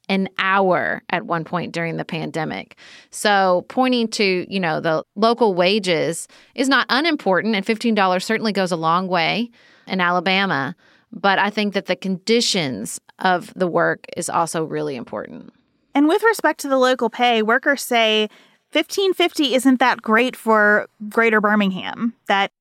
an 0.09 0.29
hour 0.39 1.03
at 1.11 1.27
one 1.27 1.45
point 1.45 1.73
during 1.73 1.97
the 1.97 2.05
pandemic. 2.05 2.77
So 3.11 3.65
pointing 3.69 4.09
to, 4.09 4.47
you 4.49 4.61
know, 4.61 4.81
the 4.81 5.05
local 5.17 5.55
wages 5.55 6.29
is 6.55 6.69
not 6.69 6.87
unimportant 6.89 7.55
and 7.55 7.65
$15 7.65 8.23
certainly 8.23 8.53
goes 8.53 8.73
a 8.73 8.77
long 8.77 9.09
way 9.09 9.51
in 9.87 10.01
Alabama, 10.01 10.75
but 11.13 11.39
I 11.39 11.51
think 11.51 11.75
that 11.75 11.87
the 11.87 11.97
conditions 11.97 13.01
of 13.19 13.53
the 13.55 13.67
work 13.67 14.07
is 14.17 14.31
also 14.31 14.65
really 14.65 14.97
important. 14.97 15.53
And 15.95 16.09
with 16.09 16.23
respect 16.23 16.61
to 16.61 16.69
the 16.69 16.79
local 16.79 17.11
pay, 17.11 17.43
workers 17.43 17.83
say 17.83 18.29
1550 18.73 19.55
isn't 19.55 19.81
that 19.81 20.03
great 20.03 20.37
for 20.37 20.89
Greater 21.09 21.41
Birmingham. 21.41 22.15
That 22.29 22.53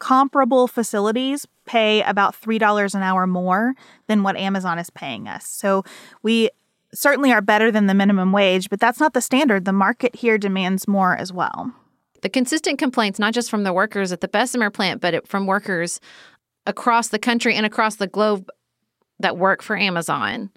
comparable 0.00 0.66
facilities 0.66 1.46
pay 1.64 2.02
about 2.02 2.40
$3 2.40 2.94
an 2.94 3.02
hour 3.02 3.26
more 3.26 3.74
than 4.08 4.22
what 4.22 4.36
Amazon 4.36 4.78
is 4.78 4.90
paying 4.90 5.26
us. 5.26 5.46
So 5.46 5.84
we 6.22 6.50
certainly 6.96 7.32
are 7.32 7.42
better 7.42 7.70
than 7.70 7.86
the 7.86 7.94
minimum 7.94 8.32
wage, 8.32 8.70
but 8.70 8.80
that's 8.80 9.00
not 9.00 9.12
the 9.12 9.20
standard. 9.20 9.64
The 9.64 9.72
market 9.72 10.16
here 10.16 10.38
demands 10.38 10.88
more 10.88 11.16
as 11.16 11.32
well. 11.32 11.72
The 12.22 12.28
consistent 12.28 12.78
complaints, 12.78 13.18
not 13.18 13.34
just 13.34 13.50
from 13.50 13.64
the 13.64 13.72
workers 13.72 14.12
at 14.12 14.20
the 14.20 14.28
Bessemer 14.28 14.70
plant, 14.70 15.00
but 15.00 15.26
from 15.28 15.46
workers 15.46 16.00
across 16.64 17.08
the 17.08 17.18
country 17.18 17.54
and 17.54 17.66
across 17.66 17.96
the 17.96 18.06
globe 18.06 18.48
that 19.18 19.36
work 19.36 19.62
for 19.62 19.76
Amazon, 19.76 20.50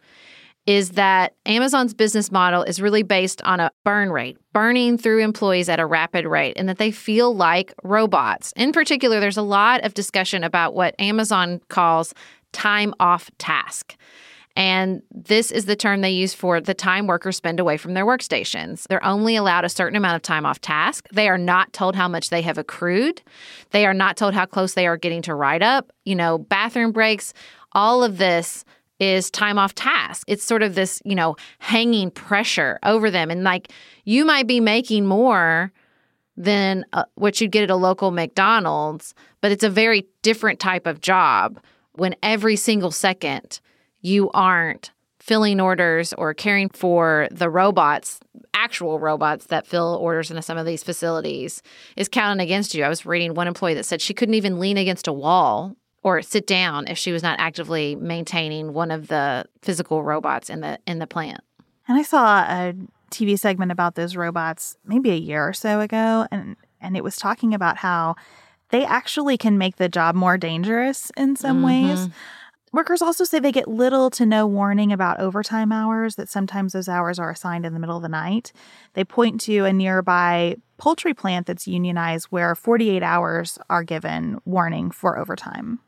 is 0.65 0.91
that 0.91 1.35
Amazon's 1.45 1.93
business 1.93 2.31
model 2.31 2.63
is 2.63 2.81
really 2.81 3.03
based 3.03 3.41
on 3.43 3.59
a 3.59 3.71
burn 3.83 4.11
rate, 4.11 4.37
burning 4.53 4.97
through 4.97 5.19
employees 5.23 5.69
at 5.69 5.79
a 5.79 5.85
rapid 5.85 6.25
rate, 6.25 6.53
and 6.57 6.69
that 6.69 6.77
they 6.77 6.91
feel 6.91 7.35
like 7.35 7.73
robots. 7.83 8.53
In 8.55 8.71
particular, 8.71 9.19
there's 9.19 9.37
a 9.37 9.41
lot 9.41 9.83
of 9.83 9.93
discussion 9.93 10.43
about 10.43 10.75
what 10.75 10.95
Amazon 10.99 11.59
calls 11.69 12.13
time 12.51 12.93
off 12.99 13.31
task. 13.37 13.95
And 14.55 15.01
this 15.11 15.51
is 15.51 15.65
the 15.65 15.75
term 15.75 16.01
they 16.01 16.11
use 16.11 16.33
for 16.33 16.59
the 16.59 16.73
time 16.73 17.07
workers 17.07 17.37
spend 17.37 17.59
away 17.59 17.77
from 17.77 17.93
their 17.93 18.05
workstations. 18.05 18.87
They're 18.87 19.05
only 19.05 19.35
allowed 19.35 19.63
a 19.63 19.69
certain 19.69 19.95
amount 19.95 20.15
of 20.15 20.21
time 20.21 20.45
off 20.45 20.59
task. 20.59 21.07
They 21.11 21.29
are 21.29 21.37
not 21.37 21.71
told 21.71 21.95
how 21.95 22.07
much 22.07 22.29
they 22.29 22.41
have 22.41 22.57
accrued. 22.57 23.21
They 23.71 23.85
are 23.85 23.93
not 23.93 24.17
told 24.17 24.33
how 24.33 24.45
close 24.45 24.73
they 24.73 24.87
are 24.87 24.97
getting 24.97 25.21
to 25.23 25.35
write 25.35 25.61
up, 25.61 25.91
you 26.03 26.15
know, 26.15 26.37
bathroom 26.37 26.91
breaks, 26.91 27.33
all 27.71 28.03
of 28.03 28.17
this 28.17 28.65
is 28.99 29.31
time 29.31 29.57
off 29.57 29.73
task. 29.75 30.25
It's 30.27 30.43
sort 30.43 30.61
of 30.61 30.75
this, 30.75 31.01
you 31.05 31.15
know, 31.15 31.37
hanging 31.59 32.11
pressure 32.11 32.79
over 32.83 33.09
them. 33.09 33.31
And 33.31 33.43
like 33.43 33.71
you 34.03 34.25
might 34.25 34.47
be 34.47 34.59
making 34.59 35.05
more 35.05 35.71
than 36.35 36.85
uh, 36.93 37.03
what 37.15 37.39
you'd 37.39 37.51
get 37.51 37.63
at 37.63 37.69
a 37.69 37.75
local 37.75 38.11
McDonald's, 38.11 39.13
but 39.41 39.51
it's 39.51 39.63
a 39.63 39.69
very 39.69 40.07
different 40.21 40.59
type 40.59 40.87
of 40.87 41.01
job 41.01 41.59
when 41.93 42.15
every 42.23 42.55
single 42.55 42.91
second 42.91 43.59
you 44.01 44.29
aren't 44.31 44.91
filling 45.19 45.59
orders 45.59 46.13
or 46.13 46.33
caring 46.33 46.69
for 46.69 47.27
the 47.31 47.49
robots, 47.49 48.19
actual 48.53 48.99
robots 48.99 49.47
that 49.47 49.67
fill 49.67 49.97
orders 50.01 50.31
in 50.31 50.41
some 50.41 50.57
of 50.57 50.65
these 50.65 50.83
facilities, 50.83 51.61
is 51.95 52.07
counting 52.07 52.43
against 52.43 52.73
you. 52.73 52.83
I 52.83 52.89
was 52.89 53.05
reading 53.05 53.33
one 53.33 53.47
employee 53.47 53.75
that 53.75 53.85
said 53.85 54.01
she 54.01 54.13
couldn't 54.13 54.35
even 54.35 54.59
lean 54.59 54.77
against 54.77 55.07
a 55.07 55.13
wall 55.13 55.75
or 56.01 56.21
sit 56.21 56.47
down 56.47 56.87
if 56.87 56.97
she 56.97 57.11
was 57.11 57.21
not 57.21 57.39
actively 57.39 57.95
maintaining 57.95 58.73
one 58.73 58.91
of 58.91 59.07
the 59.07 59.45
physical 59.61 60.03
robots 60.03 60.49
in 60.49 60.61
the 60.61 60.79
in 60.87 60.99
the 60.99 61.07
plant. 61.07 61.41
And 61.87 61.97
I 61.97 62.03
saw 62.03 62.39
a 62.41 62.73
TV 63.11 63.37
segment 63.37 63.71
about 63.71 63.95
those 63.95 64.15
robots 64.15 64.77
maybe 64.85 65.11
a 65.11 65.15
year 65.15 65.47
or 65.47 65.53
so 65.53 65.81
ago 65.81 66.27
and 66.31 66.55
and 66.79 66.95
it 66.95 67.03
was 67.03 67.17
talking 67.17 67.53
about 67.53 67.77
how 67.77 68.15
they 68.69 68.85
actually 68.85 69.37
can 69.37 69.57
make 69.57 69.75
the 69.75 69.89
job 69.89 70.15
more 70.15 70.37
dangerous 70.37 71.11
in 71.17 71.35
some 71.35 71.63
mm-hmm. 71.63 71.89
ways 71.89 72.09
Workers 72.71 73.01
also 73.01 73.23
say 73.23 73.39
they 73.39 73.51
get 73.51 73.67
little 73.67 74.11
to 74.11 74.25
no 74.25 74.45
warning 74.45 74.93
about 74.93 75.19
overtime 75.19 75.71
hours, 75.71 76.15
that 76.15 76.29
sometimes 76.29 76.73
those 76.73 76.87
hours 76.87 77.17
are 77.17 77.31
assigned 77.31 77.65
in 77.65 77.73
the 77.73 77.79
middle 77.79 77.97
of 77.97 78.03
the 78.03 78.09
night. 78.09 78.53
They 78.93 79.03
point 79.03 79.41
to 79.41 79.65
a 79.65 79.73
nearby 79.73 80.57
poultry 80.77 81.15
plant 81.15 81.47
that's 81.47 81.67
unionized 81.67 82.27
where 82.27 82.53
48 82.53 83.01
hours 83.01 83.57
are 83.69 83.83
given 83.83 84.39
warning 84.45 84.91
for 84.91 85.17
overtime. 85.17 85.79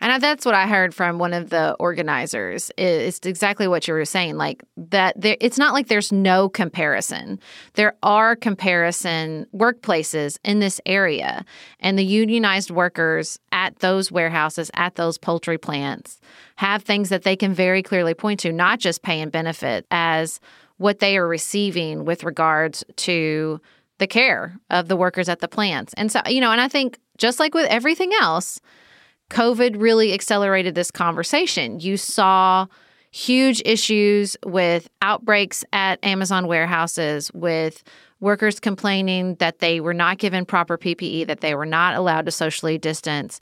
And 0.00 0.22
that's 0.22 0.46
what 0.46 0.54
I 0.54 0.66
heard 0.66 0.94
from 0.94 1.18
one 1.18 1.34
of 1.34 1.50
the 1.50 1.74
organizers. 1.78 2.70
It's 2.78 3.26
exactly 3.26 3.68
what 3.68 3.86
you 3.86 3.94
were 3.94 4.04
saying. 4.04 4.36
Like 4.36 4.64
that, 4.76 5.20
there, 5.20 5.36
it's 5.40 5.58
not 5.58 5.74
like 5.74 5.88
there's 5.88 6.10
no 6.10 6.48
comparison. 6.48 7.38
There 7.74 7.94
are 8.02 8.34
comparison 8.34 9.46
workplaces 9.54 10.38
in 10.42 10.60
this 10.60 10.80
area, 10.86 11.44
and 11.80 11.98
the 11.98 12.04
unionized 12.04 12.70
workers 12.70 13.38
at 13.52 13.78
those 13.80 14.10
warehouses, 14.10 14.70
at 14.74 14.94
those 14.94 15.18
poultry 15.18 15.58
plants, 15.58 16.20
have 16.56 16.82
things 16.82 17.10
that 17.10 17.22
they 17.22 17.36
can 17.36 17.52
very 17.52 17.82
clearly 17.82 18.14
point 18.14 18.40
to, 18.40 18.52
not 18.52 18.78
just 18.78 19.02
pay 19.02 19.20
and 19.20 19.30
benefit, 19.30 19.86
as 19.90 20.40
what 20.78 21.00
they 21.00 21.18
are 21.18 21.28
receiving 21.28 22.06
with 22.06 22.24
regards 22.24 22.82
to 22.96 23.60
the 23.98 24.06
care 24.06 24.58
of 24.70 24.88
the 24.88 24.96
workers 24.96 25.28
at 25.28 25.40
the 25.40 25.48
plants. 25.48 25.92
And 25.98 26.10
so, 26.10 26.22
you 26.26 26.40
know, 26.40 26.52
and 26.52 26.60
I 26.60 26.68
think 26.68 26.98
just 27.18 27.38
like 27.38 27.52
with 27.52 27.68
everything 27.68 28.12
else 28.18 28.58
COVID 29.30 29.80
really 29.80 30.12
accelerated 30.12 30.74
this 30.74 30.90
conversation. 30.90 31.80
You 31.80 31.96
saw 31.96 32.66
huge 33.12 33.62
issues 33.64 34.36
with 34.44 34.88
outbreaks 35.02 35.64
at 35.72 36.04
Amazon 36.04 36.46
warehouses, 36.46 37.30
with 37.32 37.82
workers 38.20 38.60
complaining 38.60 39.36
that 39.36 39.60
they 39.60 39.80
were 39.80 39.94
not 39.94 40.18
given 40.18 40.44
proper 40.44 40.76
PPE, 40.76 41.26
that 41.26 41.40
they 41.40 41.54
were 41.54 41.66
not 41.66 41.94
allowed 41.94 42.26
to 42.26 42.30
socially 42.30 42.78
distance. 42.78 43.40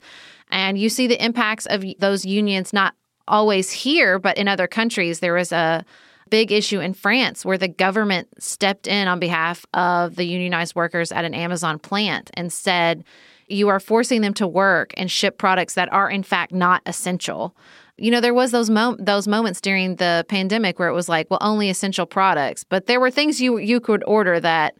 And 0.49 0.77
you 0.77 0.89
see 0.89 1.05
the 1.05 1.23
impacts 1.23 1.65
of 1.67 1.83
those 1.99 2.25
unions 2.25 2.73
not 2.73 2.95
always 3.27 3.71
here, 3.71 4.17
but 4.17 4.37
in 4.37 4.47
other 4.47 4.67
countries. 4.67 5.19
There 5.19 5.33
was 5.33 5.51
a 5.51 5.85
big 6.29 6.51
issue 6.51 6.79
in 6.79 6.93
France 6.93 7.43
where 7.43 7.57
the 7.57 7.67
government 7.67 8.27
stepped 8.41 8.87
in 8.87 9.07
on 9.07 9.19
behalf 9.19 9.65
of 9.73 10.15
the 10.15 10.25
unionized 10.25 10.75
workers 10.75 11.11
at 11.11 11.25
an 11.25 11.33
Amazon 11.33 11.77
plant 11.77 12.31
and 12.35 12.51
said, 12.51 13.03
you 13.49 13.67
are 13.69 13.79
forcing 13.79 14.21
them 14.21 14.33
to 14.35 14.47
work 14.47 14.93
and 14.97 15.09
ship 15.09 15.37
products 15.37 15.73
that 15.73 15.91
are 15.91 16.09
in 16.09 16.23
fact 16.23 16.53
not 16.53 16.81
essential. 16.85 17.55
You 17.97 18.11
know, 18.11 18.21
there 18.21 18.33
was 18.33 18.51
those 18.51 18.69
mom- 18.69 18.97
those 18.99 19.27
moments 19.27 19.59
during 19.59 19.97
the 19.97 20.25
pandemic 20.29 20.79
where 20.79 20.89
it 20.89 20.93
was 20.93 21.09
like, 21.09 21.29
well, 21.29 21.39
only 21.41 21.69
essential 21.69 22.05
products, 22.05 22.63
but 22.63 22.85
there 22.85 22.99
were 22.99 23.11
things 23.11 23.41
you 23.41 23.57
you 23.57 23.79
could 23.79 24.03
order 24.05 24.39
that 24.39 24.75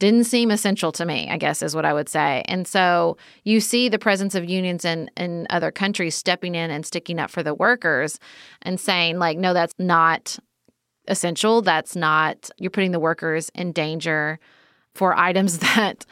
didn't 0.00 0.24
seem 0.24 0.50
essential 0.50 0.90
to 0.92 1.04
me, 1.04 1.28
I 1.30 1.36
guess 1.36 1.62
is 1.62 1.76
what 1.76 1.84
I 1.84 1.92
would 1.92 2.08
say. 2.08 2.42
And 2.46 2.66
so 2.66 3.18
you 3.44 3.60
see 3.60 3.88
the 3.88 3.98
presence 3.98 4.34
of 4.34 4.48
unions 4.48 4.84
in, 4.84 5.10
in 5.16 5.46
other 5.50 5.70
countries 5.70 6.14
stepping 6.14 6.54
in 6.54 6.70
and 6.70 6.86
sticking 6.86 7.20
up 7.20 7.30
for 7.30 7.42
the 7.42 7.54
workers 7.54 8.18
and 8.62 8.80
saying, 8.80 9.18
like, 9.18 9.36
no, 9.36 9.52
that's 9.52 9.74
not 9.78 10.38
essential. 11.06 11.60
That's 11.60 11.94
not, 11.94 12.48
you're 12.56 12.70
putting 12.70 12.92
the 12.92 12.98
workers 12.98 13.50
in 13.54 13.72
danger 13.72 14.40
for 14.94 15.16
items 15.16 15.58
that 15.76 16.06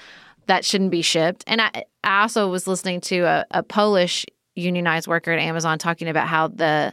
that 0.49 0.65
shouldn't 0.65 0.91
be 0.91 1.03
shipped. 1.03 1.45
And 1.47 1.63
I, 1.63 1.85
I 2.03 2.23
also 2.23 2.49
was 2.49 2.67
listening 2.67 3.01
to 3.03 3.21
a, 3.21 3.47
a 3.53 3.63
Polish 3.63 4.27
unionized 4.57 5.07
worker 5.07 5.31
at 5.33 5.39
Amazon 5.39 5.79
talking 5.79 6.09
about 6.09 6.27
how 6.27 6.49
the 6.49 6.93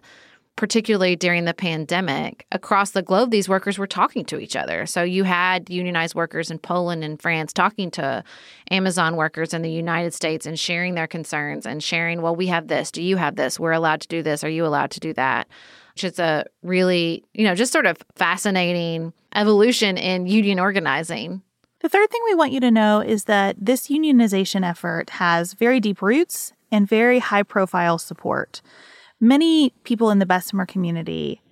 particularly 0.55 1.17
during 1.17 1.43
the 1.43 1.53
pandemic, 1.53 2.45
across 2.51 2.91
the 2.91 3.01
globe, 3.01 3.29
these 3.29 3.49
workers 3.49 3.77
were 3.77 3.87
talking 3.87 4.23
to 4.23 4.39
each 4.39 4.55
other. 4.55 4.85
So 4.85 5.03
you 5.03 5.25
had 5.25 5.69
unionized 5.69 6.15
workers 6.15 6.49
in 6.49 6.59
Poland 6.59 7.03
and 7.03 7.21
France 7.21 7.51
talking 7.51 7.91
to 7.91 8.23
Amazon 8.71 9.17
workers 9.17 9.53
in 9.53 9.63
the 9.63 9.71
United 9.71 10.13
States 10.13 10.45
and 10.45 10.57
sharing 10.57 10.95
their 10.95 11.07
concerns 11.07 11.65
and 11.65 11.83
sharing, 11.83 12.21
well, 12.21 12.35
we 12.35 12.47
have 12.47 12.69
this. 12.69 12.89
Do 12.89 13.03
you 13.03 13.17
have 13.17 13.35
this? 13.35 13.59
We're 13.59 13.73
allowed 13.73 14.01
to 14.01 14.07
do 14.07 14.23
this. 14.23 14.45
Are 14.45 14.49
you 14.49 14.65
allowed 14.65 14.91
to 14.91 15.01
do 15.01 15.11
that? 15.13 15.49
Which 15.93 16.05
is 16.05 16.19
a 16.19 16.45
really, 16.63 17.25
you 17.33 17.43
know, 17.43 17.55
just 17.55 17.73
sort 17.73 17.85
of 17.85 17.97
fascinating 18.15 19.11
evolution 19.35 19.97
in 19.97 20.25
union 20.25 20.59
organizing 20.59 21.41
the 21.85 21.89
third 21.89 22.09
thing 22.09 22.21
we 22.25 22.33
want 22.33 22.51
you 22.51 22.59
to 22.59 22.71
know 22.71 22.99
is 22.99 23.25
that 23.25 23.55
this 23.59 23.89
unionization 23.89 24.67
effort 24.67 25.11
has 25.11 25.53
very 25.53 25.79
deep 25.79 26.01
roots 26.01 26.51
and 26.71 26.89
very 26.89 27.19
high 27.19 27.43
profile 27.43 27.99
support. 27.99 28.63
Many 29.21 29.69
people 29.83 30.09
in 30.09 30.17
the 30.17 30.25
Bessemer 30.25 30.65
community 30.65 31.43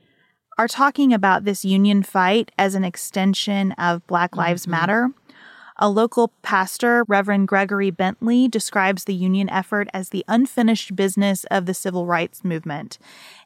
are 0.57 0.67
talking 0.67 1.13
about 1.13 1.45
this 1.45 1.63
union 1.63 2.01
fight 2.01 2.51
as 2.57 2.73
an 2.73 2.83
extension 2.83 3.73
of 3.73 4.07
Black 4.07 4.35
Lives 4.35 4.63
mm-hmm. 4.63 4.71
Matter. 4.71 5.09
A 5.77 5.87
local 5.87 6.29
pastor, 6.41 7.03
Reverend 7.07 7.47
Gregory 7.47 7.91
Bentley, 7.91 8.47
describes 8.47 9.03
the 9.03 9.13
union 9.13 9.51
effort 9.51 9.87
as 9.93 10.09
the 10.09 10.25
unfinished 10.27 10.95
business 10.95 11.45
of 11.51 11.67
the 11.67 11.75
civil 11.75 12.07
rights 12.07 12.43
movement. 12.43 12.97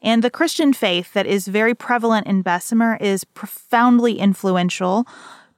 And 0.02 0.24
the 0.24 0.30
Christian 0.30 0.72
faith 0.72 1.12
that 1.12 1.26
is 1.26 1.50
very 1.50 1.76
prevalent 1.76 2.28
in 2.28 2.44
Bessemer 2.44 2.98
is 3.02 3.26
profoundly 3.26 4.20
influential 4.20 5.06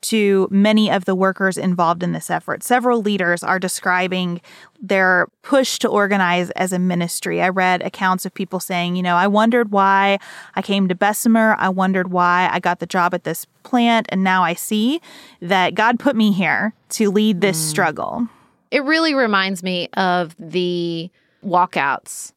to 0.02 0.48
many 0.50 0.90
of 0.90 1.06
the 1.06 1.16
workers 1.16 1.58
involved 1.58 2.04
in 2.04 2.12
this 2.12 2.30
effort. 2.30 2.64
Several 2.64 3.02
leaders 3.02 3.44
are 3.44 3.60
describing 3.60 4.42
their 4.82 5.28
push 5.42 5.78
to 5.80 5.88
organize 5.88 6.50
as 6.52 6.72
a 6.72 6.80
ministry. 6.80 7.42
I 7.42 7.50
read 7.50 7.82
accounts 7.82 8.26
of 8.26 8.34
people 8.34 8.60
saying, 8.60 8.96
you 8.96 9.04
know, 9.04 9.16
I 9.16 9.28
wondered 9.28 9.72
why 9.72 10.20
I 10.56 10.62
came 10.62 10.88
to 10.88 10.96
Bessemer. 10.96 11.56
I 11.60 11.70
wondered 11.70 12.12
why 12.12 12.50
I 12.52 12.60
got 12.60 12.80
the 12.80 12.86
job 12.86 13.14
at 13.14 13.24
this 13.24 13.46
plant. 13.64 14.08
And 14.10 14.24
now 14.24 14.44
I 14.44 14.54
see 14.54 15.02
that 15.42 15.76
God 15.76 16.00
put 16.00 16.16
me 16.16 16.32
here 16.32 16.74
to 16.90 17.12
lead 17.12 17.42
this 17.42 17.58
mm. 17.58 17.70
struggle. 17.70 18.28
It 18.72 18.84
really 18.84 19.14
reminds 19.14 19.64
me 19.64 19.90
of 19.94 20.36
the 20.40 21.10
walkouts 21.44 22.34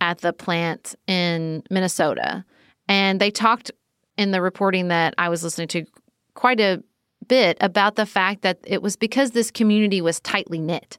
at 0.00 0.18
the 0.18 0.32
plant 0.32 0.94
in 1.06 1.62
Minnesota. 1.70 2.44
And 2.88 3.20
they 3.20 3.30
talked 3.30 3.70
in 4.16 4.30
the 4.30 4.42
reporting 4.42 4.88
that 4.88 5.14
I 5.18 5.28
was 5.28 5.42
listening 5.42 5.68
to 5.68 5.84
quite 6.34 6.60
a 6.60 6.82
bit 7.28 7.56
about 7.60 7.96
the 7.96 8.06
fact 8.06 8.42
that 8.42 8.58
it 8.64 8.82
was 8.82 8.96
because 8.96 9.30
this 9.30 9.50
community 9.50 10.00
was 10.00 10.20
tightly 10.20 10.60
knit, 10.60 10.98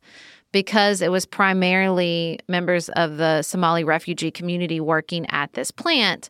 because 0.51 1.01
it 1.01 1.11
was 1.11 1.25
primarily 1.25 2.39
members 2.47 2.89
of 2.89 3.17
the 3.17 3.41
Somali 3.41 3.83
refugee 3.83 4.31
community 4.31 4.79
working 4.79 5.25
at 5.29 5.53
this 5.53 5.71
plant, 5.71 6.29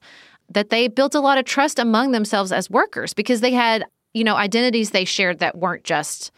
that 0.49 0.69
they 0.69 0.87
built 0.87 1.15
a 1.15 1.19
lot 1.19 1.37
of 1.37 1.45
trust 1.45 1.79
among 1.79 2.11
themselves 2.11 2.51
as 2.51 2.69
workers 2.69 3.13
because 3.13 3.41
they 3.41 3.51
had, 3.51 3.85
you 4.13 4.23
know, 4.23 4.35
identities 4.35 4.91
they 4.91 5.05
shared 5.05 5.39
that 5.39 5.57
weren't 5.57 5.83
just 5.83 6.31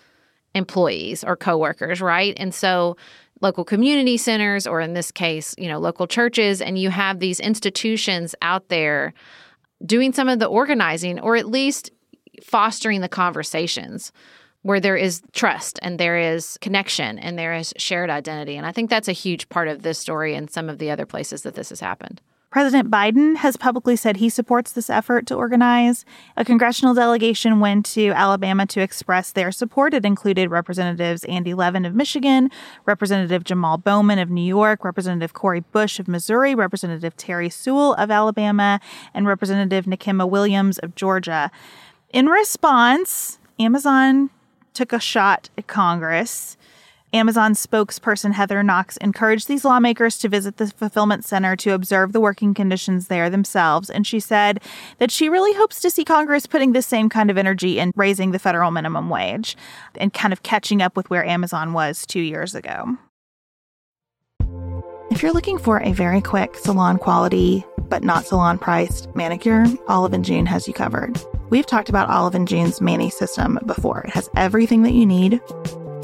employees 0.56 1.24
or 1.24 1.36
coworkers, 1.36 2.02
right? 2.02 2.34
And 2.38 2.54
so 2.54 2.98
local 3.42 3.64
community 3.64 4.18
centers 4.18 4.66
or 4.66 4.82
in 4.82 4.94
this 4.94 5.12
case, 5.12 5.54
you 5.58 5.68
know, 5.68 5.80
local 5.80 6.08
churches 6.08 6.62
and 6.62 6.78
you 6.78 6.90
have 6.90 7.20
these 7.20 7.40
institutions 7.40 8.34
out 8.42 8.70
there 8.70 9.14
doing 9.86 10.12
some 10.12 10.28
of 10.28 10.40
the 10.40 10.48
organizing 10.48 11.20
or 11.20 11.36
at 11.36 11.48
least 11.48 11.92
fostering 12.44 13.02
the 13.02 13.10
conversations 13.10 14.12
where 14.64 14.80
there 14.80 14.98
is 14.98 15.22
trust 15.34 15.80
and 15.82 16.00
there 16.00 16.18
is 16.18 16.58
connection 16.60 17.20
and 17.20 17.38
there 17.38 17.54
is 17.54 17.74
shared 17.78 18.10
identity. 18.10 18.58
And 18.58 18.66
I 18.66 18.72
think 18.72 18.90
that's 18.90 19.08
a 19.08 19.14
huge 19.14 19.48
part 19.50 19.68
of 19.68 19.82
this 19.82 20.00
story 20.00 20.36
and 20.36 20.50
some 20.50 20.68
of 20.70 20.78
the 20.78 20.92
other 20.92 21.06
places 21.06 21.44
that 21.44 21.56
this 21.56 21.70
has 21.70 21.80
happened. 21.80 22.22
President 22.50 22.90
Biden 22.90 23.36
has 23.36 23.58
publicly 23.58 23.98
said 23.98 24.18
he 24.18 24.30
supports 24.30 24.72
this 24.72 24.90
effort 24.90 25.28
to 25.28 25.36
organize. 25.36 26.06
A 26.38 26.46
congressional 26.46 26.94
delegation 26.94 27.60
went 27.60 27.86
to 27.88 28.12
Alabama 28.12 28.66
to 28.68 28.82
express 28.82 29.32
their 29.32 29.52
support. 29.52 29.94
It 29.94 30.06
included 30.06 30.50
Representatives 30.50 31.26
Andy 31.26 31.54
Levin 31.54 31.86
of 31.86 31.94
Michigan, 31.94 32.50
Representative 32.86 33.44
Jamal 33.44 33.78
Bowman 33.78 34.18
of 34.18 34.30
New 34.30 34.42
York, 34.42 34.86
Representative 34.86 35.34
Cori 35.34 35.60
Bush 35.60 36.00
of 36.00 36.08
Missouri, 36.08 36.56
Representative 36.56 37.18
Terri 37.18 37.52
Sewell 37.52 37.94
of 37.96 38.10
Alabama, 38.10 38.80
and 39.14 39.28
Representative 39.28 39.86
Nikema 39.86 40.28
Williams 40.28 40.78
of 40.80 40.96
Georgia. 40.96 41.52
In 42.12 42.28
response, 42.28 43.38
Amazon 43.60 44.30
took 44.74 44.94
a 44.94 45.00
shot 45.00 45.50
at 45.58 45.68
Congress. 45.68 46.56
Amazon 47.12 47.54
spokesperson 47.54 48.34
Heather 48.34 48.64
Knox 48.64 48.96
encouraged 48.98 49.48
these 49.48 49.66
lawmakers 49.66 50.18
to 50.20 50.30
visit 50.30 50.58
the 50.58 50.68
fulfillment 50.68 51.26
center 51.26 51.56
to 51.58 51.74
observe 51.74 52.14
the 52.14 52.22
working 52.22 52.54
conditions 52.54 53.08
there 53.08 53.30
themselves. 53.30 53.90
And 53.90 54.08
she 54.08 54.20
said 54.22 54.62
that 55.00 55.12
she 55.12 55.28
really 55.28 55.54
hopes 55.54 55.82
to 55.82 55.90
see 55.90 56.06
Congress 56.06 56.46
putting 56.46 56.72
the 56.72 56.82
same 56.82 57.10
kind 57.10 57.30
of 57.30 57.38
energy 57.38 57.80
in 57.80 57.92
raising 57.96 58.32
the 58.32 58.40
federal 58.40 58.72
minimum 58.72 59.10
wage 59.10 59.58
and 59.96 60.14
kind 60.14 60.32
of 60.32 60.44
catching 60.44 60.82
up 60.82 60.96
with 60.96 61.10
where 61.10 61.26
Amazon 61.26 61.74
was 61.74 62.06
two 62.06 62.22
years 62.22 62.56
ago. 62.56 62.98
If 65.12 65.22
you're 65.24 65.34
looking 65.34 65.58
for 65.58 65.82
a 65.82 65.92
very 65.92 66.22
quick 66.22 66.56
salon 66.56 67.00
quality, 67.00 67.66
but 67.90 68.04
not 68.04 68.26
salon 68.26 68.60
priced 68.60 69.14
manicure, 69.16 69.66
Olive 69.88 70.14
and 70.14 70.24
June 70.24 70.46
has 70.46 70.68
you 70.68 70.74
covered. 70.74 71.20
We've 71.50 71.66
talked 71.66 71.88
about 71.88 72.10
Olive 72.10 72.36
and 72.36 72.46
June's 72.46 72.82
Mani 72.82 73.10
system 73.10 73.58
before. 73.66 74.02
It 74.02 74.10
has 74.10 74.30
everything 74.36 74.84
that 74.84 74.92
you 74.92 75.06
need 75.06 75.40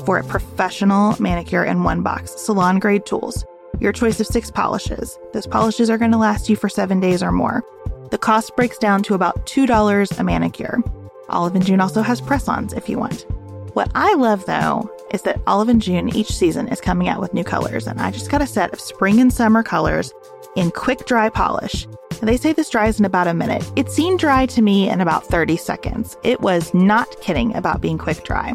for 0.06 0.17
a 0.17 0.23
professional 0.23 1.21
manicure 1.21 1.65
in 1.65 1.84
one 1.84 2.01
box. 2.01 2.32
Salon 2.32 2.79
grade 2.79 3.06
tools, 3.06 3.45
your 3.77 3.91
choice 3.91 4.21
of 4.21 4.27
six 4.27 4.49
polishes. 4.49 5.19
Those 5.34 5.45
polishes 5.45 5.89
are 5.89 5.97
going 5.97 6.12
to 6.12 6.17
last 6.17 6.49
you 6.49 6.56
for 6.56 6.69
seven 6.69 7.01
days 7.01 7.21
or 7.21 7.34
more. 7.34 7.62
The 8.10 8.17
cost 8.17 8.56
breaks 8.56 8.77
down 8.77 9.03
to 9.03 9.15
about 9.15 9.45
$2 9.45 10.17
a 10.17 10.23
manicure. 10.23 10.82
Olive 11.27 11.56
and 11.56 11.65
June 11.65 11.82
also 11.82 12.01
has 12.01 12.21
press 12.21 12.47
ons 12.47 12.71
if 12.71 12.88
you 12.88 12.97
want. 12.97 13.25
What 13.73 13.91
I 13.95 14.13
love 14.13 14.45
though 14.45 14.89
is 15.12 15.23
that 15.23 15.41
Olive 15.45 15.67
and 15.67 15.82
June 15.82 16.15
each 16.15 16.32
season 16.32 16.69
is 16.69 16.79
coming 16.79 17.10
out 17.10 17.19
with 17.19 17.34
new 17.34 17.43
colors, 17.43 17.86
and 17.86 17.99
I 17.99 18.12
just 18.12 18.32
got 18.32 18.41
a 18.41 18.47
set 18.47 18.71
of 18.71 18.79
spring 18.79 19.19
and 19.19 19.34
summer 19.34 19.62
colors 19.62 20.13
in 20.56 20.71
quick 20.71 21.06
dry 21.06 21.27
polish. 21.27 21.86
They 22.23 22.38
say 22.38 22.53
this 22.53 22.69
dries 22.69 22.99
in 22.99 23.05
about 23.05 23.27
a 23.27 23.33
minute. 23.33 23.69
It 23.75 23.91
seemed 23.91 24.19
dry 24.19 24.45
to 24.45 24.62
me 24.62 24.89
in 24.89 25.01
about 25.01 25.25
30 25.25 25.57
seconds. 25.57 26.17
It 26.23 26.39
was 26.39 26.73
not 26.73 27.19
kidding 27.19 27.53
about 27.55 27.81
being 27.81 27.97
quick 27.97 28.23
dry. 28.23 28.53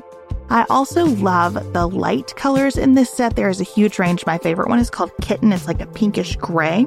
I 0.48 0.64
also 0.70 1.04
love 1.04 1.54
the 1.74 1.86
light 1.86 2.34
colors 2.36 2.78
in 2.78 2.94
this 2.94 3.10
set. 3.10 3.36
There 3.36 3.50
is 3.50 3.60
a 3.60 3.64
huge 3.64 3.98
range. 3.98 4.24
My 4.24 4.38
favorite 4.38 4.70
one 4.70 4.78
is 4.78 4.88
called 4.88 5.12
Kitten. 5.20 5.52
It's 5.52 5.66
like 5.66 5.82
a 5.82 5.86
pinkish 5.86 6.36
gray. 6.36 6.86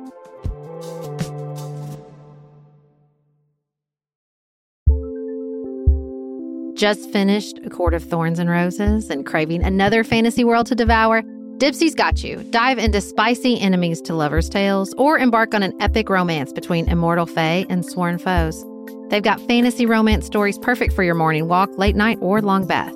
Just 6.81 7.11
finished 7.11 7.59
A 7.63 7.69
Court 7.69 7.93
of 7.93 8.03
Thorns 8.03 8.39
and 8.39 8.49
Roses 8.49 9.11
and 9.11 9.23
craving 9.23 9.63
another 9.63 10.03
fantasy 10.03 10.43
world 10.43 10.65
to 10.65 10.73
devour? 10.73 11.21
Dipsea's 11.57 11.93
got 11.93 12.23
you. 12.23 12.43
Dive 12.49 12.79
into 12.79 12.99
spicy 13.01 13.59
enemies 13.59 14.01
to 14.01 14.15
lovers' 14.15 14.49
tales 14.49 14.91
or 14.97 15.19
embark 15.19 15.53
on 15.53 15.61
an 15.61 15.79
epic 15.79 16.09
romance 16.09 16.51
between 16.51 16.89
immortal 16.89 17.27
fae 17.27 17.67
and 17.69 17.85
sworn 17.85 18.17
foes. 18.17 18.65
They've 19.09 19.21
got 19.21 19.39
fantasy 19.41 19.85
romance 19.85 20.25
stories 20.25 20.57
perfect 20.57 20.93
for 20.93 21.03
your 21.03 21.13
morning 21.13 21.47
walk, 21.47 21.69
late 21.77 21.95
night, 21.95 22.17
or 22.19 22.41
long 22.41 22.65
bath. 22.65 22.95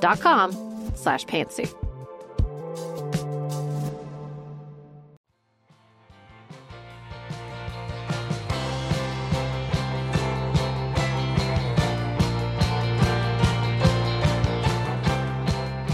dot 0.00 0.20
com 0.20 0.52
slash 0.94 1.24
pantsuit. 1.26 1.72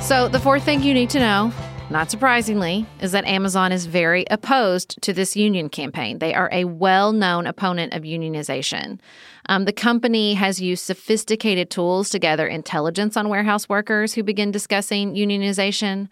So, 0.03 0.27
the 0.27 0.41
fourth 0.41 0.65
thing 0.65 0.83
you 0.83 0.93
need 0.93 1.09
to 1.11 1.21
know, 1.21 1.53
not 1.91 2.09
surprisingly, 2.09 2.87
is 3.01 3.11
that 3.13 3.25
Amazon 3.25 3.73
is 3.73 3.87
very 3.87 4.25
opposed 4.31 5.03
to 5.03 5.13
this 5.13 5.37
union 5.37 5.69
campaign. 5.69 6.21
They 6.21 6.33
are 6.35 6.49
a 6.53 6.65
well 6.65 7.13
known 7.13 7.47
opponent 7.47 7.95
of 7.95 8.05
unionization. 8.05 9.01
Um, 9.47 9.65
the 9.65 9.73
company 9.73 10.35
has 10.35 10.61
used 10.61 10.85
sophisticated 10.85 11.69
tools 11.69 12.09
to 12.11 12.21
gather 12.21 12.47
intelligence 12.47 13.17
on 13.17 13.29
warehouse 13.29 13.69
workers 13.69 14.15
who 14.15 14.23
begin 14.23 14.53
discussing 14.53 15.15
unionization. 15.15 16.09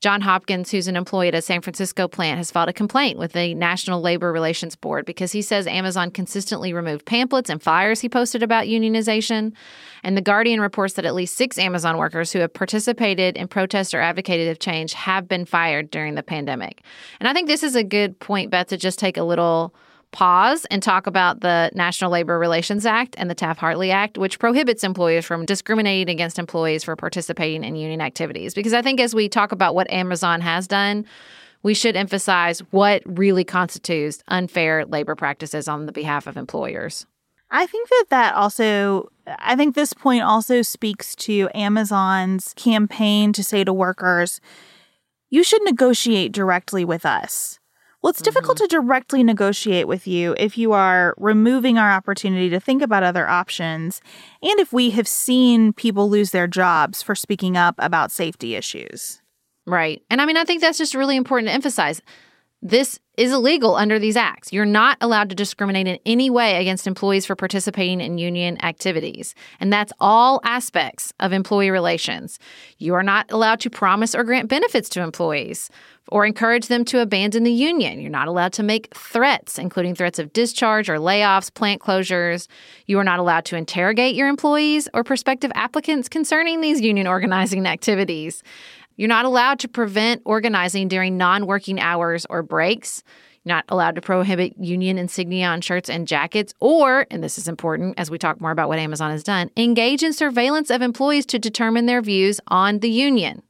John 0.00 0.22
Hopkins, 0.22 0.70
who's 0.70 0.88
an 0.88 0.96
employee 0.96 1.28
at 1.28 1.34
a 1.34 1.42
San 1.42 1.60
Francisco 1.60 2.08
plant, 2.08 2.38
has 2.38 2.50
filed 2.50 2.70
a 2.70 2.72
complaint 2.72 3.18
with 3.18 3.34
the 3.34 3.54
National 3.54 4.00
Labor 4.00 4.32
Relations 4.32 4.74
Board 4.74 5.04
because 5.04 5.32
he 5.32 5.42
says 5.42 5.66
Amazon 5.66 6.10
consistently 6.10 6.72
removed 6.72 7.04
pamphlets 7.04 7.50
and 7.50 7.62
flyers 7.62 8.00
he 8.00 8.08
posted 8.08 8.42
about 8.42 8.64
unionization. 8.64 9.52
And 10.02 10.16
The 10.16 10.22
Guardian 10.22 10.62
reports 10.62 10.94
that 10.94 11.04
at 11.04 11.14
least 11.14 11.36
six 11.36 11.58
Amazon 11.58 11.98
workers 11.98 12.32
who 12.32 12.38
have 12.38 12.54
participated 12.54 13.36
in 13.36 13.46
protest 13.46 13.92
or 13.92 14.00
advocated 14.00 14.48
of 14.48 14.58
change 14.58 14.94
have 14.94 15.28
been 15.28 15.44
fired 15.44 15.90
during 15.90 16.14
the 16.14 16.22
pandemic. 16.22 16.80
And 17.20 17.28
I 17.28 17.34
think 17.34 17.46
this 17.46 17.62
is 17.62 17.76
a 17.76 17.84
good 17.84 18.18
point, 18.20 18.50
Beth, 18.50 18.68
to 18.68 18.78
just 18.78 18.98
take 18.98 19.18
a 19.18 19.22
little 19.22 19.74
pause 20.12 20.64
and 20.66 20.82
talk 20.82 21.06
about 21.06 21.40
the 21.40 21.70
National 21.74 22.10
Labor 22.10 22.38
Relations 22.38 22.84
Act 22.84 23.14
and 23.18 23.30
the 23.30 23.34
Taft 23.34 23.60
Hartley 23.60 23.90
Act, 23.90 24.18
which 24.18 24.38
prohibits 24.38 24.82
employers 24.82 25.24
from 25.24 25.46
discriminating 25.46 26.12
against 26.14 26.38
employees 26.38 26.84
for 26.84 26.96
participating 26.96 27.64
in 27.64 27.76
union 27.76 28.00
activities. 28.00 28.54
Because 28.54 28.72
I 28.72 28.82
think 28.82 29.00
as 29.00 29.14
we 29.14 29.28
talk 29.28 29.52
about 29.52 29.74
what 29.74 29.90
Amazon 29.90 30.40
has 30.40 30.66
done, 30.66 31.06
we 31.62 31.74
should 31.74 31.96
emphasize 31.96 32.60
what 32.70 33.02
really 33.04 33.44
constitutes 33.44 34.22
unfair 34.28 34.84
labor 34.84 35.14
practices 35.14 35.68
on 35.68 35.86
the 35.86 35.92
behalf 35.92 36.26
of 36.26 36.36
employers. 36.36 37.06
I 37.50 37.66
think 37.66 37.88
that 37.88 38.06
that 38.10 38.34
also, 38.34 39.10
I 39.26 39.56
think 39.56 39.74
this 39.74 39.92
point 39.92 40.22
also 40.22 40.62
speaks 40.62 41.14
to 41.16 41.48
Amazon's 41.54 42.54
campaign 42.54 43.32
to 43.32 43.44
say 43.44 43.64
to 43.64 43.72
workers, 43.72 44.40
you 45.30 45.44
should 45.44 45.62
negotiate 45.62 46.32
directly 46.32 46.84
with 46.84 47.06
us. 47.06 47.59
Well, 48.02 48.10
it's 48.10 48.22
difficult 48.22 48.56
mm-hmm. 48.56 48.64
to 48.64 48.76
directly 48.76 49.22
negotiate 49.22 49.86
with 49.86 50.06
you 50.06 50.34
if 50.38 50.56
you 50.56 50.72
are 50.72 51.14
removing 51.18 51.76
our 51.76 51.90
opportunity 51.90 52.48
to 52.48 52.58
think 52.58 52.80
about 52.80 53.02
other 53.02 53.28
options 53.28 54.00
and 54.42 54.58
if 54.58 54.72
we 54.72 54.90
have 54.90 55.06
seen 55.06 55.74
people 55.74 56.08
lose 56.08 56.30
their 56.30 56.46
jobs 56.46 57.02
for 57.02 57.14
speaking 57.14 57.56
up 57.56 57.74
about 57.78 58.10
safety 58.10 58.54
issues. 58.54 59.20
Right. 59.66 60.02
And 60.08 60.22
I 60.22 60.26
mean, 60.26 60.38
I 60.38 60.44
think 60.44 60.62
that's 60.62 60.78
just 60.78 60.94
really 60.94 61.16
important 61.16 61.48
to 61.48 61.54
emphasize. 61.54 62.00
This 62.62 63.00
is 63.16 63.32
illegal 63.32 63.74
under 63.74 63.98
these 63.98 64.16
acts. 64.16 64.52
You're 64.52 64.66
not 64.66 64.98
allowed 65.00 65.30
to 65.30 65.34
discriminate 65.34 65.86
in 65.86 65.98
any 66.04 66.28
way 66.28 66.60
against 66.60 66.86
employees 66.86 67.24
for 67.24 67.34
participating 67.34 68.02
in 68.02 68.18
union 68.18 68.62
activities. 68.62 69.34
And 69.60 69.72
that's 69.72 69.94
all 69.98 70.40
aspects 70.44 71.12
of 71.20 71.32
employee 71.32 71.70
relations. 71.70 72.38
You 72.76 72.94
are 72.94 73.02
not 73.02 73.30
allowed 73.32 73.60
to 73.60 73.70
promise 73.70 74.14
or 74.14 74.24
grant 74.24 74.48
benefits 74.48 74.90
to 74.90 75.02
employees 75.02 75.70
or 76.08 76.26
encourage 76.26 76.68
them 76.68 76.84
to 76.86 77.00
abandon 77.00 77.44
the 77.44 77.52
union. 77.52 78.00
You're 78.00 78.10
not 78.10 78.28
allowed 78.28 78.52
to 78.54 78.62
make 78.62 78.92
threats, 78.94 79.58
including 79.58 79.94
threats 79.94 80.18
of 80.18 80.32
discharge 80.32 80.90
or 80.90 80.96
layoffs, 80.96 81.52
plant 81.52 81.80
closures. 81.80 82.46
You 82.86 82.98
are 82.98 83.04
not 83.04 83.20
allowed 83.20 83.44
to 83.46 83.56
interrogate 83.56 84.16
your 84.16 84.28
employees 84.28 84.88
or 84.92 85.04
prospective 85.04 85.52
applicants 85.54 86.08
concerning 86.08 86.60
these 86.60 86.80
union 86.80 87.06
organizing 87.06 87.66
activities. 87.66 88.42
You're 89.00 89.08
not 89.08 89.24
allowed 89.24 89.60
to 89.60 89.68
prevent 89.68 90.20
organizing 90.26 90.88
during 90.88 91.16
non 91.16 91.46
working 91.46 91.80
hours 91.80 92.26
or 92.28 92.42
breaks. 92.42 93.02
You're 93.44 93.54
not 93.54 93.64
allowed 93.70 93.94
to 93.94 94.02
prohibit 94.02 94.58
union 94.58 94.98
insignia 94.98 95.46
on 95.46 95.62
shirts 95.62 95.88
and 95.88 96.06
jackets, 96.06 96.52
or, 96.60 97.06
and 97.10 97.24
this 97.24 97.38
is 97.38 97.48
important 97.48 97.98
as 97.98 98.10
we 98.10 98.18
talk 98.18 98.42
more 98.42 98.50
about 98.50 98.68
what 98.68 98.78
Amazon 98.78 99.10
has 99.10 99.22
done, 99.22 99.50
engage 99.56 100.02
in 100.02 100.12
surveillance 100.12 100.68
of 100.68 100.82
employees 100.82 101.24
to 101.24 101.38
determine 101.38 101.86
their 101.86 102.02
views 102.02 102.40
on 102.48 102.80
the 102.80 102.90
union. 102.90 103.42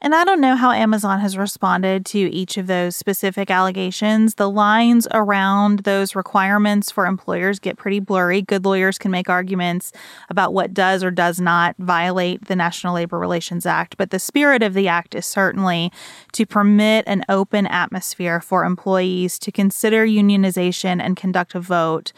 And 0.00 0.14
I 0.14 0.24
don't 0.24 0.40
know 0.40 0.54
how 0.54 0.70
Amazon 0.70 1.18
has 1.18 1.36
responded 1.36 2.06
to 2.06 2.18
each 2.18 2.56
of 2.56 2.68
those 2.68 2.94
specific 2.94 3.50
allegations. 3.50 4.36
The 4.36 4.48
lines 4.48 5.08
around 5.10 5.80
those 5.80 6.14
requirements 6.14 6.88
for 6.88 7.04
employers 7.04 7.58
get 7.58 7.76
pretty 7.76 7.98
blurry. 7.98 8.40
Good 8.40 8.64
lawyers 8.64 8.96
can 8.96 9.10
make 9.10 9.28
arguments 9.28 9.90
about 10.30 10.54
what 10.54 10.72
does 10.72 11.02
or 11.02 11.10
does 11.10 11.40
not 11.40 11.74
violate 11.78 12.44
the 12.44 12.54
National 12.54 12.94
Labor 12.94 13.18
Relations 13.18 13.66
Act, 13.66 13.96
but 13.96 14.10
the 14.10 14.20
spirit 14.20 14.62
of 14.62 14.72
the 14.72 14.86
act 14.86 15.16
is 15.16 15.26
certainly 15.26 15.90
to 16.32 16.46
permit 16.46 17.04
an 17.08 17.24
open 17.28 17.66
atmosphere 17.66 18.40
for 18.40 18.64
employees 18.64 19.36
to 19.40 19.50
consider 19.50 20.06
unionization 20.06 21.02
and 21.02 21.16
conduct 21.16 21.56
a 21.56 21.60
vote 21.60 22.12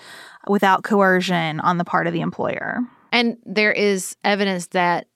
without 0.46 0.84
coercion 0.84 1.60
on 1.60 1.78
the 1.78 1.84
part 1.84 2.06
of 2.06 2.12
the 2.12 2.20
employer. 2.20 2.80
And 3.12 3.38
there 3.44 3.72
is 3.72 4.16
evidence 4.22 4.68
that 4.68 5.06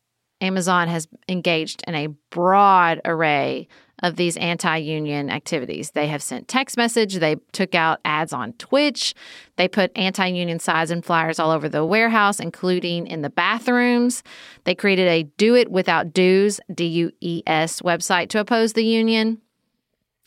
Amazon 0.45 0.89
has 0.89 1.09
engaged 1.29 1.83
in 1.87 1.95
a 1.95 2.09
broad 2.31 3.01
array 3.05 3.67
of 4.03 4.17
these 4.17 4.37
anti 4.37 4.77
union 4.77 5.31
activities. 5.31 5.93
They 5.93 6.09
have 6.09 6.23
sent 6.23 6.49
text 6.49 6.77
message, 6.77 7.15
they 7.15 7.37
took 7.53 7.75
out 7.75 8.01
ads 8.05 8.33
on 8.33 8.53
Twitch, 8.55 9.15
they 9.57 9.69
put 9.69 9.91
anti 9.97 10.27
union 10.27 10.59
signs 10.59 10.91
and 10.91 11.05
flyers 11.05 11.39
all 11.39 11.51
over 11.51 11.69
the 11.69 11.85
warehouse, 11.85 12.41
including 12.41 13.07
in 13.07 13.23
the 13.23 13.31
bathrooms. 13.31 14.23
They 14.65 14.75
created 14.75 15.09
a 15.09 15.23
Do 15.23 15.55
It 15.55 15.71
Without 15.71 16.13
Dues, 16.13 16.61
D 16.73 16.87
U 16.87 17.11
E 17.21 17.43
S 17.47 17.81
website 17.81 18.29
to 18.31 18.41
oppose 18.41 18.75
the 18.75 18.85
union. 18.85 19.41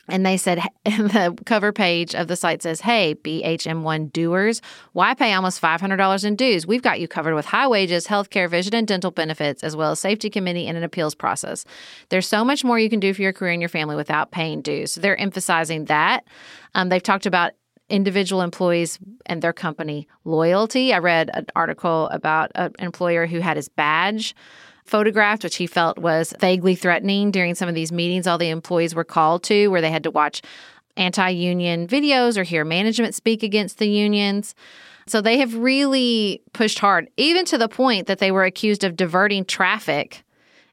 And 0.10 0.26
they 0.26 0.38
said, 0.38 0.60
the 0.86 1.38
cover 1.46 1.72
page 1.72 2.16
of 2.16 2.28
the 2.28 2.36
site 2.36 2.62
says, 2.62 2.82
Hey, 2.82 3.16
BHM1 3.16 4.12
doers, 4.12 4.62
why 4.94 5.14
pay 5.14 5.34
almost 5.34 5.62
$500 5.62 6.26
in 6.26 6.36
dues? 6.36 6.66
We've 6.66 6.82
got 6.82 7.00
you 7.00 7.08
covered 7.08 7.36
with 7.36 7.46
high 7.46 7.68
wages, 7.68 8.08
healthcare, 8.08 8.50
vision, 8.50 8.74
and 8.76 8.88
dental 8.88 9.12
benefits, 9.12 9.64
as 9.64 9.76
well 9.76 9.92
as 9.92 10.00
safety 10.00 10.30
committee 10.30 10.68
and 10.68 10.78
an 10.78 10.84
appeals 10.84 11.16
process. 11.16 11.66
There's 12.10 12.28
so 12.28 12.44
much 12.44 12.64
more 12.64 12.80
you 12.80 12.90
can 12.90 13.00
do 13.00 13.14
for 13.14 13.22
your 13.22 13.34
career 13.34 13.52
and 13.52 13.62
your 13.62 13.70
family 13.70 13.96
without 13.96 14.32
paying 14.32 14.62
dues. 14.62 14.94
So 14.94 15.02
they're 15.02 15.20
emphasizing 15.20 15.86
that. 15.86 16.26
Um, 16.76 16.90
they've 16.90 17.04
talked 17.04 17.26
about 17.26 17.54
individual 17.90 18.42
employees 18.42 19.00
and 19.26 19.42
their 19.42 19.54
company 19.54 20.08
loyalty. 20.26 20.94
I 20.94 20.98
read 21.00 21.30
an 21.34 21.46
article 21.56 22.08
about 22.10 22.52
an 22.56 22.74
employer 22.80 23.28
who 23.28 23.40
had 23.40 23.56
his 23.56 23.70
badge 23.70 24.36
photographed, 24.88 25.44
which 25.44 25.58
he 25.58 25.68
felt 25.68 25.98
was 25.98 26.34
vaguely 26.40 26.76
threatening 26.76 27.32
during 27.32 27.56
some 27.56 27.70
of 27.70 27.76
these 27.76 27.92
meetings 27.92 28.26
all 28.26 28.38
the 28.38 28.50
employees 28.50 28.96
were 28.96 29.04
called 29.04 29.44
to, 29.44 29.68
where 29.68 29.82
they 29.82 29.92
had 29.92 30.04
to 30.04 30.12
watch 30.12 30.42
anti 30.96 31.30
union 31.30 31.88
videos 31.88 32.38
or 32.38 32.44
hear 32.44 32.66
management 32.66 33.14
speak 33.14 33.44
against 33.44 33.78
the 33.78 33.88
unions. 33.88 34.56
So 35.08 35.22
they 35.22 35.38
have 35.38 35.56
really 35.56 36.42
pushed 36.54 36.80
hard, 36.80 37.10
even 37.16 37.46
to 37.46 37.58
the 37.58 37.70
point 37.70 38.08
that 38.08 38.20
they 38.20 38.32
were 38.32 38.44
accused 38.44 38.84
of 38.84 38.96
diverting 38.96 39.46
traffic 39.46 40.24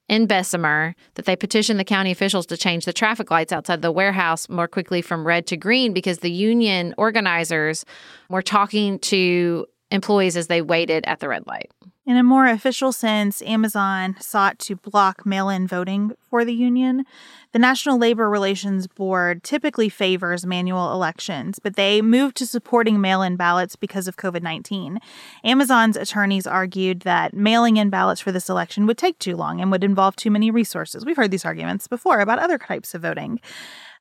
in 0.08 0.26
Bessemer, 0.26 0.94
that 1.14 1.24
they 1.24 1.36
petitioned 1.36 1.80
the 1.80 1.84
county 1.84 2.10
officials 2.10 2.46
to 2.46 2.56
change 2.56 2.84
the 2.84 2.92
traffic 2.92 3.30
lights 3.30 3.52
outside 3.52 3.80
the 3.80 3.92
warehouse 3.92 4.48
more 4.48 4.68
quickly 4.68 5.00
from 5.00 5.26
red 5.26 5.46
to 5.46 5.56
green 5.56 5.92
because 5.92 6.18
the 6.18 6.30
union 6.30 6.94
organizers 6.98 7.84
were 8.28 8.42
talking 8.42 8.98
to 8.98 9.66
employees 9.94 10.36
as 10.36 10.48
they 10.48 10.60
waited 10.60 11.04
at 11.06 11.20
the 11.20 11.28
red 11.28 11.46
light. 11.46 11.70
In 12.06 12.18
a 12.18 12.22
more 12.22 12.46
official 12.46 12.92
sense, 12.92 13.40
Amazon 13.42 14.16
sought 14.20 14.58
to 14.58 14.76
block 14.76 15.24
mail 15.24 15.48
in 15.48 15.66
voting 15.66 16.12
for 16.28 16.44
the 16.44 16.52
union. 16.52 17.06
The 17.52 17.58
National 17.58 17.96
Labor 17.96 18.28
Relations 18.28 18.86
Board 18.86 19.42
typically 19.42 19.88
favors 19.88 20.44
manual 20.44 20.92
elections, 20.92 21.58
but 21.58 21.76
they 21.76 22.02
moved 22.02 22.36
to 22.36 22.46
supporting 22.46 23.00
mail 23.00 23.22
in 23.22 23.36
ballots 23.36 23.74
because 23.74 24.06
of 24.06 24.16
COVID 24.16 24.42
19. 24.42 24.98
Amazon's 25.44 25.96
attorneys 25.96 26.46
argued 26.46 27.00
that 27.00 27.32
mailing 27.32 27.78
in 27.78 27.88
ballots 27.88 28.20
for 28.20 28.32
this 28.32 28.50
election 28.50 28.86
would 28.86 28.98
take 28.98 29.18
too 29.18 29.34
long 29.34 29.62
and 29.62 29.70
would 29.70 29.84
involve 29.84 30.14
too 30.14 30.30
many 30.30 30.50
resources. 30.50 31.06
We've 31.06 31.16
heard 31.16 31.30
these 31.30 31.46
arguments 31.46 31.88
before 31.88 32.20
about 32.20 32.38
other 32.38 32.58
types 32.58 32.94
of 32.94 33.00
voting. 33.00 33.40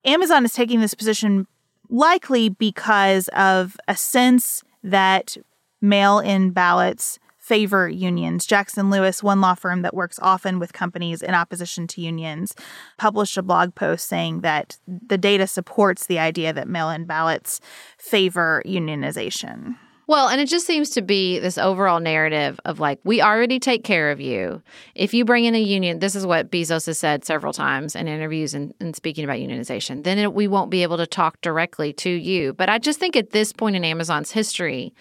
Amazon 0.03 0.43
is 0.43 0.51
taking 0.51 0.82
this 0.82 0.93
position 0.93 1.47
likely 1.89 2.49
because 2.49 3.29
of 3.29 3.77
a 3.88 3.95
sense 3.95 4.62
that 4.84 5.38
mail 5.83 6.19
in 6.19 6.49
ballots 6.49 7.19
favor 7.37 7.89
unions. 7.89 8.45
Jackson 8.45 8.89
Lewis, 8.89 9.21
one 9.21 9.41
law 9.41 9.53
firm 9.53 9.81
that 9.81 9.93
works 9.93 10.17
often 10.21 10.59
with 10.59 10.71
companies 10.71 11.21
in 11.21 11.35
opposition 11.35 11.87
to 11.87 11.99
unions, 11.99 12.55
published 12.97 13.37
a 13.37 13.43
blog 13.43 13.75
post 13.75 14.07
saying 14.07 14.39
that 14.39 14.77
the 14.87 15.17
data 15.17 15.45
supports 15.45 16.07
the 16.07 16.17
idea 16.17 16.53
that 16.53 16.69
mail 16.69 16.89
in 16.89 17.03
ballots 17.03 17.59
favor 17.97 18.63
unionization. 18.65 19.75
Well, 20.07 20.29
and 20.29 20.39
it 20.39 20.47
just 20.47 20.65
seems 20.65 20.89
to 20.91 21.01
be 21.01 21.39
this 21.39 21.57
overall 21.57 21.99
narrative 21.99 22.61
of 22.63 22.79
like, 22.79 22.99
we 23.03 23.21
already 23.21 23.59
take 23.59 23.83
care 23.83 24.11
of 24.11 24.21
you. 24.21 24.61
If 24.95 25.13
you 25.13 25.25
bring 25.25 25.43
in 25.43 25.55
a 25.55 25.61
union, 25.61 25.99
this 25.99 26.15
is 26.15 26.25
what 26.25 26.49
Bezos 26.49 26.85
has 26.85 26.97
said 26.97 27.25
several 27.25 27.51
times 27.51 27.93
in 27.93 28.07
interviews 28.07 28.53
and, 28.53 28.73
and 28.79 28.95
speaking 28.95 29.25
about 29.25 29.37
unionization, 29.37 30.03
then 30.05 30.17
it, 30.17 30.33
we 30.33 30.47
won't 30.47 30.71
be 30.71 30.83
able 30.83 30.97
to 30.97 31.07
talk 31.07 31.41
directly 31.41 31.91
to 31.93 32.09
you. 32.09 32.53
But 32.53 32.69
I 32.69 32.79
just 32.79 32.99
think 32.99 33.17
at 33.17 33.31
this 33.31 33.51
point 33.51 33.75
in 33.75 33.83
Amazon's 33.83 34.31
history, 34.31 34.93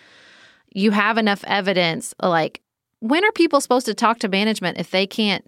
you 0.75 0.91
have 0.91 1.19
enough 1.19 1.45
evidence 1.47 2.15
like 2.23 2.61
when 3.01 3.25
are 3.25 3.33
people 3.33 3.61
supposed 3.61 3.87
to 3.87 3.95
talk 3.95 4.21
to 4.21 4.29
management 4.29 4.79
if 4.79 4.91
they 4.91 5.07
can't 5.07 5.45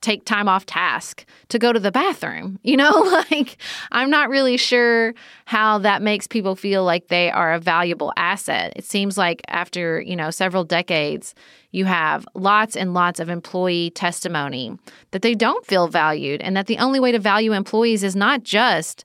take 0.00 0.24
time 0.24 0.48
off 0.48 0.64
task 0.64 1.26
to 1.48 1.58
go 1.58 1.74
to 1.74 1.80
the 1.80 1.92
bathroom? 1.92 2.58
You 2.70 2.76
know 2.76 3.00
like 3.30 3.56
i'm 3.90 4.10
not 4.10 4.28
really 4.28 4.56
sure 4.56 5.14
how 5.44 5.78
that 5.78 6.02
makes 6.02 6.28
people 6.28 6.54
feel 6.54 6.84
like 6.84 7.08
they 7.08 7.30
are 7.30 7.52
a 7.52 7.58
valuable 7.58 8.12
asset. 8.16 8.72
It 8.76 8.84
seems 8.84 9.18
like 9.18 9.42
after 9.48 10.00
you 10.00 10.14
know 10.14 10.30
several 10.30 10.64
decades 10.64 11.34
you 11.72 11.84
have 11.84 12.26
lots 12.34 12.76
and 12.76 12.94
lots 12.94 13.18
of 13.18 13.28
employee 13.28 13.90
testimony 13.90 14.78
that 15.10 15.22
they 15.22 15.34
don't 15.34 15.66
feel 15.66 15.88
valued 15.88 16.40
and 16.42 16.56
that 16.56 16.66
the 16.66 16.78
only 16.78 17.00
way 17.00 17.12
to 17.12 17.18
value 17.18 17.52
employees 17.52 18.02
is 18.04 18.14
not 18.14 18.42
just 18.42 19.04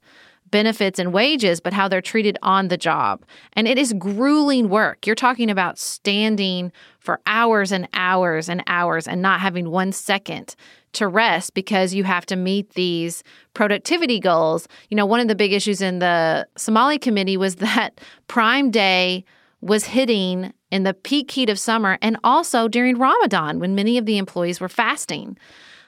benefits 0.56 1.00
and 1.00 1.12
wages, 1.12 1.60
but 1.60 1.74
how 1.74 1.90
they're 1.90 2.02
treated 2.02 2.38
on 2.42 2.70
the 2.70 2.78
job. 2.78 3.26
And 3.58 3.68
it 3.68 3.78
is 3.78 3.92
grueling 3.92 4.70
work. 4.70 5.06
You're 5.06 5.14
talking 5.14 5.50
about 5.50 5.78
standing 5.78 6.72
for 7.02 7.20
hours 7.26 7.74
and 7.74 7.90
hours 7.92 8.48
and 8.48 8.64
hours 8.66 9.06
and 9.06 9.22
not 9.22 9.42
having 9.42 9.70
one 9.70 9.92
second 9.92 10.56
to 10.94 11.10
rest 11.10 11.56
because 11.56 11.94
you 11.94 12.06
have 12.06 12.26
to 12.28 12.38
meet 12.38 12.70
these 12.70 13.22
productivity 13.54 14.18
goals. 14.18 14.70
You 14.90 14.96
know, 14.96 15.06
one 15.06 15.20
of 15.20 15.28
the 15.28 15.36
big 15.36 15.52
issues 15.52 15.82
in 15.82 16.00
the 16.00 16.48
Somali 16.56 17.00
committee 17.00 17.36
was 17.36 17.56
that 17.68 18.00
Prime 18.30 18.72
Day 18.72 19.26
was 19.60 19.84
hitting 19.84 20.54
in 20.72 20.84
the 20.84 20.94
peak 20.94 21.32
heat 21.32 21.50
of 21.50 21.60
summer 21.60 21.98
and 22.02 22.16
also 22.24 22.70
during 22.70 22.98
Ramadan 22.98 23.60
when 23.60 23.76
many 23.76 23.98
of 23.98 24.06
the 24.06 24.18
employees 24.18 24.62
were 24.62 24.70
fasting. 24.70 25.38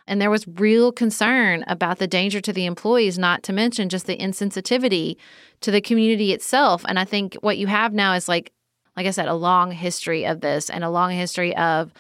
And 0.08 0.22
there 0.22 0.32
was 0.32 0.48
real 0.48 0.92
concern 0.92 1.64
about 1.68 2.00
the 2.00 2.08
danger 2.08 2.40
to 2.42 2.54
the 2.54 2.66
employees, 2.66 3.20
not 3.20 3.44
to 3.44 3.54
mention 3.54 3.90
just 3.90 4.08
the 4.08 4.18
insensitivity 4.18 5.18
to 5.62 5.72
the 5.72 5.82
community 5.82 6.32
itself. 6.32 6.86
And 6.88 6.98
I 6.98 7.06
think 7.06 7.36
what 7.42 7.58
you 7.58 7.68
have 7.68 7.94
now 7.94 8.14
is 8.14 8.28
like, 8.28 8.52
like 8.96 9.06
I 9.06 9.12
said, 9.12 9.28
a 9.28 9.34
long 9.34 9.72
history 9.72 10.26
of 10.26 10.42
this 10.42 10.70
and 10.70 10.84
a 10.84 10.90
long 10.90 11.12
history 11.12 11.56
of 11.58 11.94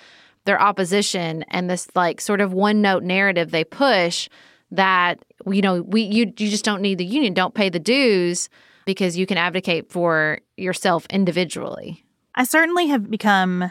their 0.48 0.60
opposition 0.60 1.44
and 1.50 1.70
this 1.70 1.88
like 1.94 2.22
sort 2.22 2.40
of 2.40 2.54
one 2.54 2.82
note 2.82 3.04
narrative 3.04 3.52
they 3.52 3.66
push 3.66 4.30
that 4.72 5.24
you 5.46 5.62
know 5.62 5.82
we 5.82 6.02
you 6.02 6.26
you 6.38 6.50
just 6.50 6.64
don't 6.64 6.82
need 6.82 6.98
the 6.98 7.06
union 7.06 7.34
don't 7.34 7.54
pay 7.54 7.70
the 7.70 7.80
dues 7.80 8.50
because 8.86 9.18
you 9.18 9.26
can 9.26 9.38
advocate 9.38 9.92
for 9.92 10.40
yourself 10.56 11.06
individually 11.10 12.04
i 12.36 12.46
certainly 12.46 12.88
have 12.88 13.12
become 13.12 13.70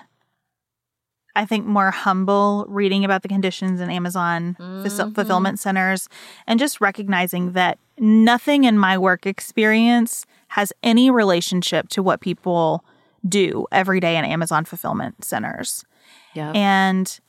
I 1.36 1.44
think, 1.44 1.66
more 1.66 1.90
humble 1.90 2.64
reading 2.68 3.04
about 3.04 3.22
the 3.22 3.28
conditions 3.28 3.80
in 3.80 3.90
Amazon 3.90 4.56
mm-hmm. 4.58 5.12
fulfillment 5.12 5.60
centers 5.60 6.08
and 6.46 6.58
just 6.58 6.80
recognizing 6.80 7.52
that 7.52 7.78
nothing 7.98 8.64
in 8.64 8.78
my 8.78 8.96
work 8.98 9.26
experience 9.26 10.26
has 10.48 10.72
any 10.82 11.10
relationship 11.10 11.88
to 11.90 12.02
what 12.02 12.20
people 12.20 12.84
do 13.28 13.66
every 13.70 14.00
day 14.00 14.16
in 14.16 14.24
Amazon 14.24 14.64
fulfillment 14.64 15.24
centers. 15.24 15.84
Yep. 16.34 16.54
And 16.54 17.20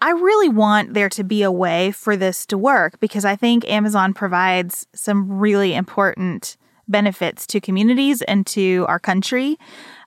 I 0.00 0.10
really 0.10 0.48
want 0.48 0.94
there 0.94 1.08
to 1.10 1.22
be 1.22 1.42
a 1.42 1.52
way 1.52 1.92
for 1.92 2.16
this 2.16 2.46
to 2.46 2.58
work 2.58 2.98
because 3.00 3.24
I 3.24 3.36
think 3.36 3.68
Amazon 3.68 4.14
provides 4.14 4.86
some 4.94 5.30
really 5.30 5.74
important 5.74 6.56
benefits 6.88 7.46
to 7.46 7.60
communities 7.60 8.22
and 8.22 8.46
to 8.48 8.84
our 8.88 8.98
country 8.98 9.58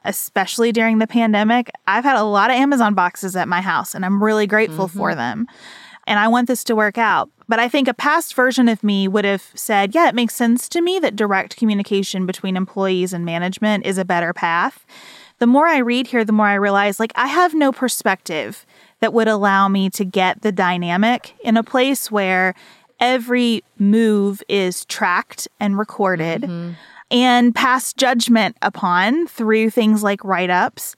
especially 0.05 0.71
during 0.71 0.99
the 0.99 1.07
pandemic. 1.07 1.69
I've 1.87 2.03
had 2.03 2.15
a 2.15 2.23
lot 2.23 2.49
of 2.49 2.55
Amazon 2.55 2.93
boxes 2.93 3.35
at 3.35 3.47
my 3.47 3.61
house 3.61 3.93
and 3.93 4.05
I'm 4.05 4.23
really 4.23 4.47
grateful 4.47 4.87
mm-hmm. 4.87 4.97
for 4.97 5.15
them. 5.15 5.47
And 6.07 6.19
I 6.19 6.27
want 6.27 6.47
this 6.47 6.63
to 6.65 6.75
work 6.75 6.97
out. 6.97 7.29
But 7.47 7.59
I 7.59 7.67
think 7.67 7.87
a 7.87 7.93
past 7.93 8.35
version 8.35 8.69
of 8.69 8.83
me 8.83 9.07
would 9.07 9.25
have 9.25 9.51
said, 9.55 9.93
yeah, 9.93 10.07
it 10.07 10.15
makes 10.15 10.35
sense 10.35 10.69
to 10.69 10.81
me 10.81 10.99
that 10.99 11.15
direct 11.15 11.57
communication 11.57 12.25
between 12.25 12.55
employees 12.55 13.11
and 13.11 13.25
management 13.25 13.85
is 13.85 13.97
a 13.97 14.05
better 14.05 14.33
path. 14.33 14.85
The 15.39 15.47
more 15.47 15.67
I 15.67 15.79
read 15.79 16.07
here, 16.07 16.23
the 16.23 16.31
more 16.31 16.47
I 16.47 16.53
realize 16.55 16.99
like 16.99 17.11
I 17.15 17.27
have 17.27 17.53
no 17.53 17.71
perspective 17.71 18.65
that 18.99 19.13
would 19.13 19.27
allow 19.27 19.67
me 19.67 19.89
to 19.91 20.05
get 20.05 20.41
the 20.41 20.51
dynamic 20.51 21.33
in 21.43 21.57
a 21.57 21.63
place 21.63 22.09
where 22.09 22.55
every 22.99 23.63
move 23.77 24.41
is 24.47 24.85
tracked 24.85 25.47
and 25.59 25.77
recorded. 25.77 26.43
Mm-hmm 26.43 26.73
and 27.11 27.53
pass 27.53 27.93
judgment 27.93 28.57
upon 28.61 29.27
through 29.27 29.69
things 29.69 30.03
like 30.03 30.23
write 30.23 30.49
ups. 30.49 30.95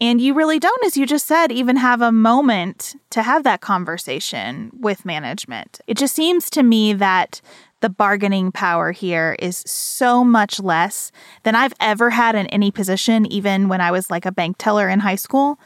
And 0.00 0.20
you 0.20 0.34
really 0.34 0.58
don't, 0.58 0.84
as 0.84 0.96
you 0.96 1.06
just 1.06 1.26
said, 1.26 1.52
even 1.52 1.76
have 1.76 2.02
a 2.02 2.12
moment 2.12 2.96
to 3.10 3.22
have 3.22 3.44
that 3.44 3.60
conversation 3.60 4.70
with 4.78 5.04
management. 5.04 5.80
It 5.86 5.96
just 5.96 6.14
seems 6.14 6.50
to 6.50 6.62
me 6.62 6.92
that 6.94 7.40
the 7.80 7.88
bargaining 7.88 8.50
power 8.50 8.92
here 8.92 9.36
is 9.38 9.58
so 9.66 10.24
much 10.24 10.58
less 10.58 11.12
than 11.42 11.54
I've 11.54 11.74
ever 11.80 12.10
had 12.10 12.34
in 12.34 12.46
any 12.48 12.70
position, 12.70 13.26
even 13.26 13.68
when 13.68 13.80
I 13.80 13.90
was 13.90 14.10
like 14.10 14.26
a 14.26 14.32
bank 14.32 14.56
teller 14.58 14.88
in 14.88 15.00
high 15.00 15.14
school, 15.14 15.58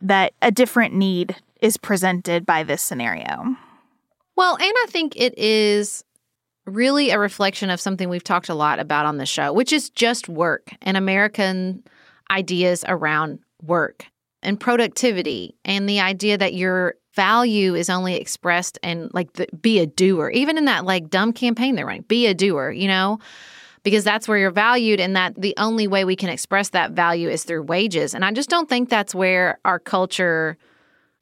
that 0.00 0.32
a 0.42 0.50
different 0.50 0.94
need 0.94 1.36
is 1.60 1.76
presented 1.76 2.46
by 2.46 2.62
this 2.62 2.82
scenario. 2.82 3.56
Well, 4.34 4.56
and 4.56 4.72
I 4.84 4.86
think 4.88 5.16
it 5.16 5.36
is 5.36 6.04
really 6.68 7.10
a 7.10 7.18
reflection 7.18 7.70
of 7.70 7.80
something 7.80 8.08
we've 8.08 8.24
talked 8.24 8.48
a 8.48 8.54
lot 8.54 8.78
about 8.78 9.06
on 9.06 9.18
the 9.18 9.26
show, 9.26 9.52
which 9.52 9.72
is 9.72 9.90
just 9.90 10.28
work 10.28 10.70
and 10.82 10.96
American 10.96 11.82
ideas 12.30 12.84
around 12.86 13.38
work 13.62 14.06
and 14.42 14.60
productivity 14.60 15.56
and 15.64 15.88
the 15.88 16.00
idea 16.00 16.38
that 16.38 16.54
your 16.54 16.94
value 17.14 17.74
is 17.74 17.90
only 17.90 18.14
expressed 18.14 18.78
and 18.82 19.10
like 19.12 19.32
the, 19.32 19.46
be 19.60 19.80
a 19.80 19.86
doer 19.86 20.30
even 20.30 20.56
in 20.56 20.66
that 20.66 20.84
like 20.84 21.10
dumb 21.10 21.32
campaign 21.32 21.74
they're 21.74 21.86
running 21.86 22.02
be 22.02 22.26
a 22.26 22.34
doer 22.34 22.70
you 22.70 22.86
know? 22.86 23.18
Because 23.84 24.04
that's 24.04 24.28
where 24.28 24.36
you're 24.36 24.50
valued 24.50 25.00
and 25.00 25.16
that 25.16 25.40
the 25.40 25.54
only 25.56 25.86
way 25.86 26.04
we 26.04 26.16
can 26.16 26.28
express 26.28 26.70
that 26.70 26.90
value 26.90 27.28
is 27.28 27.44
through 27.44 27.62
wages. 27.62 28.14
And 28.14 28.24
i 28.24 28.32
just 28.32 28.50
don't 28.50 28.68
think 28.68 28.88
that's 28.88 29.14
where 29.14 29.58
our 29.64 29.78
culture 29.78 30.56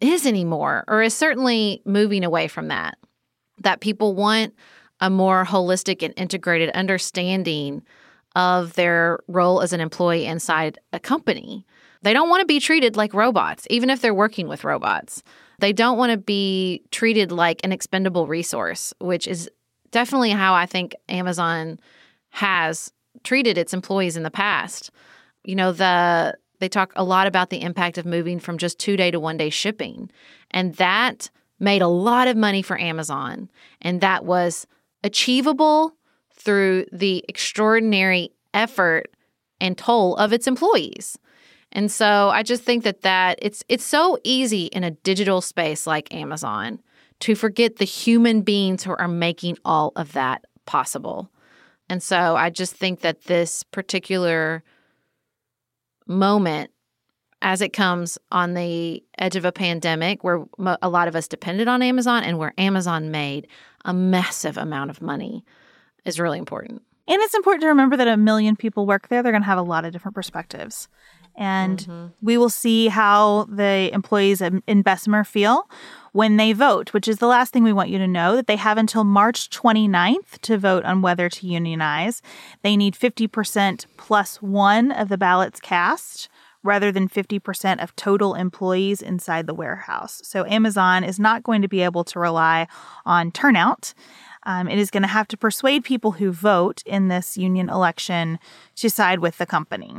is 0.00 0.26
anymore 0.26 0.84
or 0.88 1.02
is 1.02 1.14
certainly 1.14 1.80
moving 1.84 2.24
away 2.24 2.48
from 2.48 2.68
that 2.68 2.98
that 3.62 3.80
people 3.80 4.14
want 4.14 4.54
a 5.00 5.10
more 5.10 5.44
holistic 5.44 6.02
and 6.02 6.14
integrated 6.16 6.70
understanding 6.70 7.82
of 8.34 8.74
their 8.74 9.18
role 9.28 9.62
as 9.62 9.72
an 9.72 9.80
employee 9.80 10.26
inside 10.26 10.78
a 10.92 10.98
company 11.00 11.64
they 12.06 12.12
don't 12.12 12.28
want 12.28 12.40
to 12.40 12.46
be 12.46 12.60
treated 12.60 12.96
like 12.96 13.12
robots, 13.14 13.66
even 13.68 13.90
if 13.90 14.00
they're 14.00 14.14
working 14.14 14.46
with 14.46 14.62
robots. 14.62 15.24
They 15.58 15.72
don't 15.72 15.98
want 15.98 16.12
to 16.12 16.16
be 16.16 16.84
treated 16.92 17.32
like 17.32 17.60
an 17.64 17.72
expendable 17.72 18.28
resource, 18.28 18.94
which 19.00 19.26
is 19.26 19.50
definitely 19.90 20.30
how 20.30 20.54
I 20.54 20.66
think 20.66 20.94
Amazon 21.08 21.80
has 22.30 22.92
treated 23.24 23.58
its 23.58 23.74
employees 23.74 24.16
in 24.16 24.22
the 24.22 24.30
past. 24.30 24.92
You 25.42 25.56
know, 25.56 25.72
the 25.72 26.36
they 26.60 26.68
talk 26.68 26.92
a 26.94 27.02
lot 27.02 27.26
about 27.26 27.50
the 27.50 27.60
impact 27.60 27.98
of 27.98 28.06
moving 28.06 28.38
from 28.38 28.56
just 28.56 28.78
2-day 28.78 29.10
to 29.10 29.20
1-day 29.20 29.50
shipping. 29.50 30.08
And 30.52 30.76
that 30.76 31.28
made 31.58 31.82
a 31.82 31.88
lot 31.88 32.28
of 32.28 32.36
money 32.36 32.62
for 32.62 32.80
Amazon, 32.80 33.50
and 33.82 34.00
that 34.00 34.24
was 34.24 34.66
achievable 35.02 35.96
through 36.32 36.86
the 36.92 37.24
extraordinary 37.28 38.30
effort 38.54 39.10
and 39.60 39.76
toll 39.76 40.16
of 40.16 40.32
its 40.32 40.46
employees. 40.46 41.18
And 41.72 41.90
so 41.90 42.30
I 42.30 42.42
just 42.42 42.62
think 42.62 42.84
that 42.84 43.02
that 43.02 43.38
it's 43.42 43.64
it's 43.68 43.84
so 43.84 44.18
easy 44.24 44.66
in 44.66 44.84
a 44.84 44.92
digital 44.92 45.40
space 45.40 45.86
like 45.86 46.12
Amazon 46.14 46.80
to 47.20 47.34
forget 47.34 47.76
the 47.76 47.84
human 47.84 48.42
beings 48.42 48.84
who 48.84 48.92
are 48.92 49.08
making 49.08 49.58
all 49.64 49.92
of 49.96 50.12
that 50.12 50.44
possible. 50.66 51.30
And 51.88 52.02
so 52.02 52.36
I 52.36 52.50
just 52.50 52.74
think 52.74 53.00
that 53.00 53.24
this 53.24 53.62
particular 53.62 54.62
moment 56.06 56.70
as 57.46 57.60
it 57.60 57.72
comes 57.72 58.18
on 58.32 58.54
the 58.54 59.00
edge 59.18 59.36
of 59.36 59.44
a 59.44 59.52
pandemic 59.52 60.24
where 60.24 60.44
a 60.82 60.88
lot 60.88 61.06
of 61.06 61.14
us 61.14 61.28
depended 61.28 61.68
on 61.68 61.80
Amazon 61.80 62.24
and 62.24 62.38
where 62.38 62.52
Amazon 62.58 63.12
made 63.12 63.46
a 63.84 63.94
massive 63.94 64.56
amount 64.58 64.90
of 64.90 65.00
money 65.00 65.44
is 66.04 66.18
really 66.18 66.40
important. 66.40 66.82
And 67.06 67.22
it's 67.22 67.34
important 67.36 67.62
to 67.62 67.68
remember 67.68 67.96
that 67.98 68.08
a 68.08 68.16
million 68.16 68.56
people 68.56 68.84
work 68.84 69.06
there. 69.06 69.22
They're 69.22 69.30
going 69.30 69.42
to 69.42 69.46
have 69.46 69.58
a 69.58 69.62
lot 69.62 69.84
of 69.84 69.92
different 69.92 70.16
perspectives 70.16 70.88
and 71.36 71.80
mm-hmm. 71.80 72.06
we 72.22 72.38
will 72.38 72.48
see 72.48 72.88
how 72.88 73.44
the 73.44 73.90
employees 73.92 74.40
in 74.40 74.82
Bessemer 74.82 75.22
feel 75.24 75.68
when 76.12 76.38
they 76.38 76.52
vote, 76.52 76.94
which 76.94 77.08
is 77.08 77.18
the 77.18 77.26
last 77.26 77.52
thing 77.52 77.62
we 77.62 77.72
want 77.72 77.90
you 77.90 77.98
to 77.98 78.08
know 78.08 78.36
that 78.36 78.46
they 78.46 78.56
have 78.56 78.78
until 78.78 79.04
March 79.04 79.50
29th 79.50 80.38
to 80.40 80.56
vote 80.56 80.84
on 80.84 81.02
whether 81.02 81.28
to 81.28 81.46
unionize. 81.46 82.22
They 82.62 82.76
need 82.76 82.94
50% 82.94 83.86
plus 83.98 84.40
one 84.40 84.90
of 84.90 85.08
the 85.08 85.18
ballots 85.18 85.60
cast 85.60 86.28
rather 86.66 86.92
than 86.92 87.08
50% 87.08 87.82
of 87.82 87.94
total 87.96 88.34
employees 88.34 89.00
inside 89.00 89.46
the 89.46 89.54
warehouse. 89.54 90.20
So 90.24 90.44
Amazon 90.46 91.04
is 91.04 91.18
not 91.18 91.42
going 91.42 91.62
to 91.62 91.68
be 91.68 91.80
able 91.82 92.04
to 92.04 92.18
rely 92.18 92.66
on 93.04 93.30
turnout. 93.32 93.94
Um, 94.42 94.68
it 94.68 94.78
is 94.78 94.90
going 94.90 95.02
to 95.02 95.08
have 95.08 95.28
to 95.28 95.36
persuade 95.36 95.84
people 95.84 96.12
who 96.12 96.30
vote 96.30 96.82
in 96.86 97.08
this 97.08 97.36
union 97.36 97.68
election 97.68 98.38
to 98.76 98.90
side 98.90 99.18
with 99.20 99.38
the 99.38 99.46
company. 99.46 99.94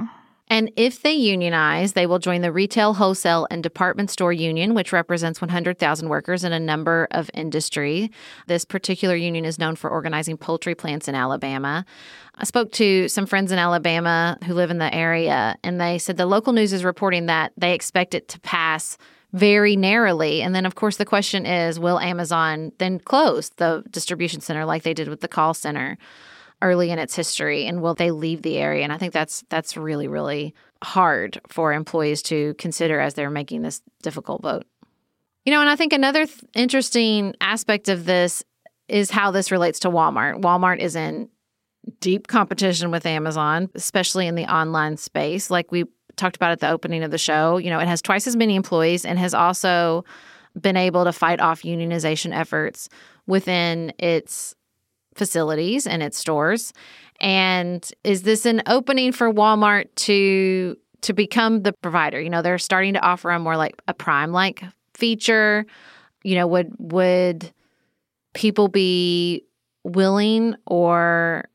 And 0.50 0.72
if 0.78 1.02
they 1.02 1.14
unionize, 1.14 1.94
they 1.94 2.06
will 2.06 2.20
join 2.20 2.42
the 2.42 2.52
Retail, 2.52 2.94
Wholesale, 2.94 3.48
and 3.52 3.62
Department 3.62 4.10
Store 4.10 4.32
Union, 4.32 4.74
which 4.74 4.94
represents 4.94 5.42
100,000 5.42 6.08
workers 6.08 6.44
in 6.44 6.54
a 6.54 6.60
number 6.60 7.08
of 7.12 7.30
industry. 7.34 8.12
This 8.48 8.64
particular 8.64 9.16
union 9.16 9.44
is 9.44 9.60
known 9.60 9.76
for 9.76 9.90
organizing 9.90 10.38
poultry 10.38 10.74
plants 10.74 11.08
in 11.08 11.16
Alabama. 11.16 11.86
I 12.36 12.46
spoke 12.46 12.72
to 12.74 13.10
some 13.10 13.26
friends 13.26 13.52
in 13.52 13.60
Alabama 13.60 14.38
who 14.46 14.54
live 14.54 14.72
in 14.72 14.78
the 14.78 14.94
area, 14.94 15.58
and 15.64 15.82
they 15.82 15.98
said 15.98 16.18
the 16.18 16.26
local 16.26 16.54
news 16.54 16.72
is 16.72 16.84
reporting 16.86 17.26
that 17.26 17.52
they 17.58 17.74
expect 17.74 18.14
it 18.14 18.30
to 18.30 18.40
pass 18.40 18.98
very 19.34 19.76
narrowly. 19.76 20.42
And 20.42 20.56
then, 20.56 20.66
of 20.66 20.76
course, 20.76 20.98
the 20.98 21.06
question 21.06 21.46
is 21.46 21.80
will 21.80 22.00
Amazon 22.00 22.72
then 22.78 23.00
close 23.00 23.50
the 23.50 23.84
distribution 23.92 24.40
center 24.40 24.66
like 24.66 24.84
they 24.84 24.94
did 24.94 25.10
with 25.10 25.22
the 25.22 25.28
call 25.28 25.54
center? 25.54 25.98
Early 26.62 26.90
in 26.92 27.00
its 27.00 27.16
history 27.16 27.66
and 27.66 27.82
will 27.82 27.94
they 27.94 28.12
leave 28.12 28.42
the 28.42 28.58
area? 28.58 28.84
And 28.84 28.94
i 28.94 28.98
think 28.98 29.14
that's 29.14 29.44
that's 29.50 29.78
really 29.78 30.08
really 30.08 30.54
hard 30.84 31.40
for 31.48 31.74
employees 31.74 32.22
to 32.24 32.54
consider 32.56 33.00
as 33.00 33.16
they're 33.16 33.30
making 33.30 33.64
this 33.64 33.82
difficult 34.04 34.42
vote. 34.42 34.66
You 35.46 35.54
know 35.54 35.62
and 35.62 35.70
i 35.70 35.76
think 35.76 35.94
another 35.94 36.26
th- 36.26 36.40
interesting 36.54 37.36
aspect 37.42 37.90
of 37.90 38.06
this 38.06 38.44
is 38.88 39.12
how 39.12 39.32
this 39.32 39.52
relates 39.52 39.80
to 39.80 39.90
walmart. 39.90 40.42
Walmart 40.42 40.80
is 40.80 40.96
in 40.96 41.30
deep 42.00 42.28
competition 42.28 42.92
with 42.92 43.06
amazon 43.06 43.70
especially 43.76 44.28
in 44.28 44.36
the 44.36 44.52
online 44.52 44.98
space. 44.98 45.50
Like 45.50 45.72
we 45.72 45.86
talked 46.16 46.36
about 46.36 46.52
at 46.52 46.60
the 46.60 46.70
opening 46.70 47.04
of 47.04 47.12
the 47.12 47.18
show 47.18 47.58
you 47.58 47.70
know 47.70 47.80
it 47.80 47.88
has 47.88 48.02
twice 48.02 48.28
as 48.28 48.36
many 48.36 48.56
employees 48.56 49.06
and 49.06 49.20
has 49.20 49.34
also 49.34 50.04
been 50.60 50.78
able 50.78 51.04
to 51.04 51.14
fight 51.14 51.40
off 51.40 51.62
unionization 51.62 52.36
efforts 52.36 52.90
within 53.28 53.94
its 54.00 54.56
facilities 55.18 55.88
and 55.88 56.02
its 56.04 56.18
stores. 56.18 56.74
And 57.20 57.90
is 58.04 58.24
this 58.24 58.46
an 58.46 58.62
opening 58.68 59.12
for 59.12 59.32
Walmart 59.32 59.88
to 59.96 60.78
to 61.02 61.14
become 61.14 61.64
the 61.64 61.74
provider? 61.74 62.22
You 62.22 62.30
know, 62.30 62.42
they're 62.42 62.58
starting 62.58 62.94
to 62.94 63.02
offer 63.02 63.30
a 63.32 63.40
more 63.40 63.58
like 63.58 63.76
a 63.88 63.94
prime 63.94 64.32
like 64.32 64.64
feature. 64.94 65.66
You 66.24 66.36
know, 66.36 66.48
would 66.48 66.74
would 66.78 67.52
people 68.34 68.68
be 68.68 69.44
willing 69.84 70.56
or 70.66 71.50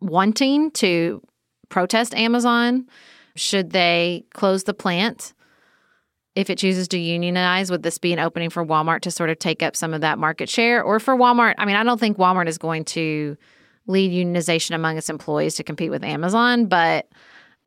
wanting 0.00 0.70
to 0.72 1.22
protest 1.68 2.14
Amazon? 2.14 2.86
Should 3.34 3.70
they 3.70 4.24
close 4.34 4.64
the 4.64 4.74
plant? 4.74 5.32
If 6.34 6.48
it 6.48 6.58
chooses 6.58 6.88
to 6.88 6.98
unionize, 6.98 7.70
would 7.70 7.82
this 7.82 7.98
be 7.98 8.12
an 8.12 8.18
opening 8.18 8.50
for 8.50 8.64
Walmart 8.64 9.00
to 9.02 9.10
sort 9.10 9.30
of 9.30 9.38
take 9.38 9.62
up 9.62 9.76
some 9.76 9.92
of 9.92 10.00
that 10.00 10.18
market 10.18 10.48
share? 10.48 10.82
Or 10.82 10.98
for 10.98 11.16
Walmart, 11.16 11.54
I 11.58 11.66
mean, 11.66 11.76
I 11.76 11.84
don't 11.84 12.00
think 12.00 12.16
Walmart 12.16 12.48
is 12.48 12.58
going 12.58 12.84
to 12.86 13.36
lead 13.86 14.12
unionization 14.12 14.74
among 14.74 14.96
its 14.96 15.10
employees 15.10 15.56
to 15.56 15.64
compete 15.64 15.90
with 15.90 16.04
Amazon, 16.04 16.66
but 16.66 17.08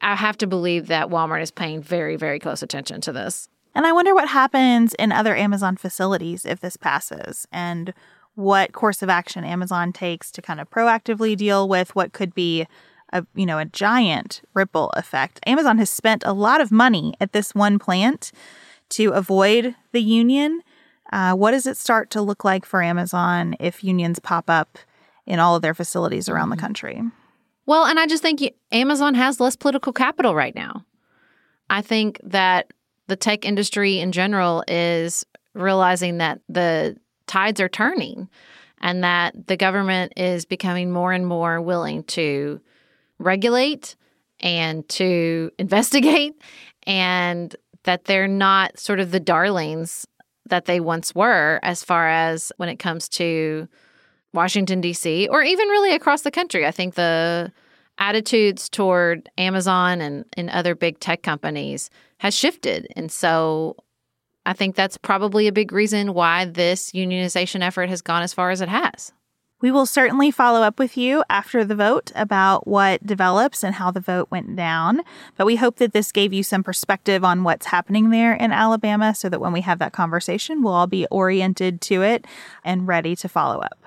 I 0.02 0.16
have 0.16 0.38
to 0.40 0.48
believe 0.48 0.88
that 0.88 1.10
Walmart 1.10 1.42
is 1.42 1.52
paying 1.52 1.82
very, 1.82 2.16
very 2.16 2.40
close 2.40 2.64
attention 2.64 3.02
to 3.02 3.12
this. 3.12 3.50
And 3.76 3.86
I 3.86 3.92
wonder 3.92 4.16
what 4.16 4.30
happens 4.30 4.94
in 4.96 5.12
other 5.12 5.36
Amazon 5.36 5.76
facilities 5.76 6.46
if 6.46 6.62
this 6.62 6.78
passes 6.78 7.46
and 7.52 7.94
what 8.36 8.74
course 8.74 9.02
of 9.02 9.10
action 9.10 9.44
Amazon 9.44 9.94
takes 9.94 10.32
to 10.32 10.42
kind 10.42 10.60
of 10.60 10.70
proactively 10.70 11.36
deal 11.36 11.68
with 11.68 11.96
what 11.96 12.14
could 12.14 12.34
be 12.34 12.66
a 13.14 13.26
you 13.36 13.46
know 13.46 13.60
a 13.60 13.66
giant 13.66 14.42
ripple 14.54 14.90
effect. 14.96 15.40
Amazon 15.46 15.78
has 15.78 15.90
spent 15.90 16.24
a 16.26 16.34
lot 16.34 16.62
of 16.62 16.72
money 16.72 17.14
at 17.20 17.34
this 17.34 17.54
one 17.54 17.80
plant 17.80 18.32
to 18.90 19.12
avoid 19.12 19.76
the 19.92 20.02
union. 20.02 20.62
Uh, 21.12 21.34
what 21.34 21.52
does 21.52 21.68
it 21.68 21.78
start 21.78 22.10
to 22.10 22.22
look 22.22 22.44
like 22.44 22.66
for 22.66 22.82
Amazon 22.82 23.56
if 23.60 23.84
unions 23.84 24.20
pop 24.20 24.50
up 24.50 24.78
in 25.26 25.40
all 25.40 25.56
of 25.56 25.62
their 25.62 25.74
facilities 25.74 26.30
around 26.30 26.46
mm-hmm. 26.46 26.58
the 26.58 26.62
country? 26.62 27.02
Well, 27.66 27.86
and 27.86 28.00
I 28.00 28.06
just 28.06 28.22
think 28.22 28.42
Amazon 28.72 29.16
has 29.16 29.40
less 29.40 29.56
political 29.56 29.92
capital 29.92 30.36
right 30.36 30.54
now. 30.54 30.86
I 31.70 31.82
think 31.82 32.20
that 32.24 32.72
the 33.08 33.16
tech 33.16 33.46
industry 33.46 34.00
in 34.00 34.12
general 34.12 34.64
is 34.68 35.26
realizing 35.54 36.20
that 36.20 36.42
the 36.48 36.96
tides 37.28 37.60
are 37.60 37.70
turning 37.70 38.30
and 38.82 39.04
that 39.04 39.48
the 39.48 39.58
government 39.58 40.14
is 40.16 40.46
becoming 40.46 40.92
more 40.92 41.12
and 41.12 41.26
more 41.26 41.60
willing 41.62 42.04
to 42.04 42.60
regulate 43.20 43.96
and 44.40 44.88
to 44.90 45.52
investigate, 45.60 46.42
and 46.84 47.56
that 47.84 48.06
they're 48.06 48.28
not 48.28 48.80
sort 48.80 49.00
of 49.00 49.12
the 49.12 49.20
darlings 49.20 50.08
that 50.48 50.66
they 50.66 50.80
once 50.80 51.16
were 51.16 51.60
as 51.64 51.84
far 51.84 52.08
as 52.08 52.52
when 52.58 52.70
it 52.70 52.78
comes 52.78 53.10
to 53.10 53.68
Washington, 54.34 54.82
D.C., 54.82 55.28
or 55.30 55.42
even 55.42 55.68
really 55.70 55.94
across 55.94 56.22
the 56.22 56.32
country. 56.32 56.66
I 56.66 56.72
think 56.72 56.96
the 56.96 57.52
attitudes 57.98 58.70
toward 58.70 59.30
Amazon 59.38 60.02
and, 60.02 60.26
and 60.36 60.50
other 60.50 60.76
big 60.76 61.00
tech 61.00 61.24
companies 61.24 61.90
has 62.18 62.36
shifted. 62.36 62.88
And 62.96 63.12
so 63.12 63.78
I 64.46 64.54
think 64.54 64.76
that's 64.76 64.98
probably 64.98 65.48
a 65.48 65.52
big 65.52 65.72
reason 65.72 66.14
why 66.14 66.46
this 66.46 66.92
unionization 66.92 67.62
effort 67.62 67.90
has 67.90 68.02
gone 68.02 68.22
as 68.22 68.34
far 68.34 68.52
as 68.52 68.62
it 68.62 68.70
has. 68.70 69.12
We 69.66 69.72
will 69.72 69.88
certainly 69.88 70.30
follow 70.30 70.62
up 70.62 70.78
with 70.78 70.96
you 70.96 71.24
after 71.28 71.66
the 71.66 71.74
vote 71.74 72.12
about 72.14 72.68
what 72.68 73.04
develops 73.04 73.64
and 73.64 73.74
how 73.74 73.90
the 73.90 74.00
vote 74.00 74.30
went 74.30 74.56
down. 74.56 75.02
But 75.38 75.48
we 75.48 75.56
hope 75.56 75.78
that 75.78 75.92
this 75.92 76.12
gave 76.12 76.32
you 76.34 76.44
some 76.44 76.62
perspective 76.62 77.24
on 77.24 77.44
what's 77.44 77.66
happening 77.66 78.12
there 78.12 78.36
in 78.36 78.52
Alabama 78.52 79.16
so 79.16 79.28
that 79.28 79.42
when 79.42 79.54
we 79.54 79.62
have 79.62 79.80
that 79.80 79.92
conversation, 79.92 80.62
we'll 80.62 80.76
all 80.76 80.86
be 80.86 81.08
oriented 81.10 81.82
to 81.82 82.04
it 82.04 82.28
and 82.64 82.88
ready 82.88 83.16
to 83.16 83.28
follow 83.28 83.62
up. 83.62 83.84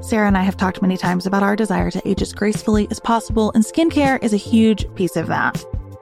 Sarah 0.00 0.26
and 0.26 0.36
I 0.36 0.42
have 0.42 0.56
talked 0.56 0.82
many 0.82 0.96
times 0.96 1.24
about 1.24 1.44
our 1.44 1.54
desire 1.54 1.92
to 1.92 2.08
age 2.08 2.20
as 2.20 2.32
gracefully 2.32 2.88
as 2.90 2.98
possible, 2.98 3.52
and 3.52 3.62
skincare 3.62 4.20
is 4.24 4.32
a 4.32 4.36
huge 4.36 4.92
piece 4.96 5.14
of 5.14 5.28
that. 5.28 5.64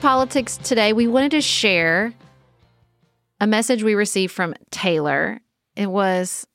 Politics 0.00 0.56
today, 0.58 0.92
we 0.92 1.06
wanted 1.08 1.32
to 1.32 1.40
share 1.40 2.12
a 3.40 3.46
message 3.46 3.82
we 3.82 3.94
received 3.94 4.32
from 4.32 4.54
Taylor. 4.70 5.40
It 5.74 5.90
was 5.90 6.46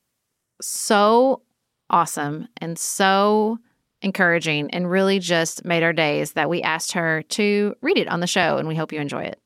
so 0.62 1.42
awesome 1.89 2.48
and 2.58 2.80
so 2.80 3.58
encouraging 4.02 4.72
and 4.72 4.89
really 4.89 5.20
just 5.20 5.66
made 5.66 5.84
our 5.84 5.92
days 5.92 6.34
that 6.34 6.50
we 6.50 6.62
asked 6.62 6.94
her 6.94 7.24
to 7.24 7.76
read 7.82 7.98
it 7.98 8.08
on 8.08 8.20
the 8.20 8.28
show, 8.28 8.58
and 8.58 8.68
we 8.68 8.76
hope 8.76 8.94
you 8.94 9.00
enjoy 9.00 9.24
it. 9.24 9.39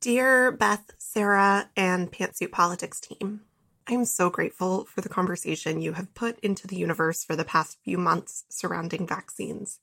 Dear 0.00 0.52
Beth, 0.52 0.92
Sarah, 0.98 1.70
and 1.76 2.12
Pantsuit 2.12 2.52
Politics 2.52 3.00
team, 3.00 3.40
I'm 3.88 4.04
so 4.04 4.30
grateful 4.30 4.84
for 4.84 5.00
the 5.00 5.08
conversation 5.08 5.80
you 5.80 5.94
have 5.94 6.14
put 6.14 6.38
into 6.40 6.66
the 6.66 6.76
universe 6.76 7.24
for 7.24 7.34
the 7.34 7.44
past 7.44 7.78
few 7.84 7.98
months 7.98 8.44
surrounding 8.48 9.06
vaccines. 9.06 9.80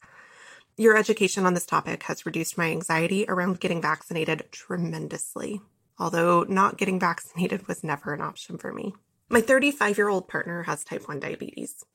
Your 0.76 0.98
education 0.98 1.46
on 1.46 1.54
this 1.54 1.68
topic 1.68 2.02
has 2.04 2.26
reduced 2.26 2.58
my 2.58 2.72
anxiety 2.72 3.26
around 3.28 3.60
getting 3.60 3.80
vaccinated 3.80 4.46
tremendously, 4.52 5.62
although 6.00 6.44
not 6.50 6.80
getting 6.80 7.00
vaccinated 7.00 7.68
was 7.68 7.84
never 7.84 8.12
an 8.12 8.22
option 8.22 8.58
for 8.58 8.74
me. 8.74 8.96
My 9.30 9.40
35 9.40 9.98
year 10.00 10.10
old 10.10 10.28
partner 10.28 10.64
has 10.64 10.84
type 10.84 11.08
1 11.08 11.20
diabetes. 11.20 11.86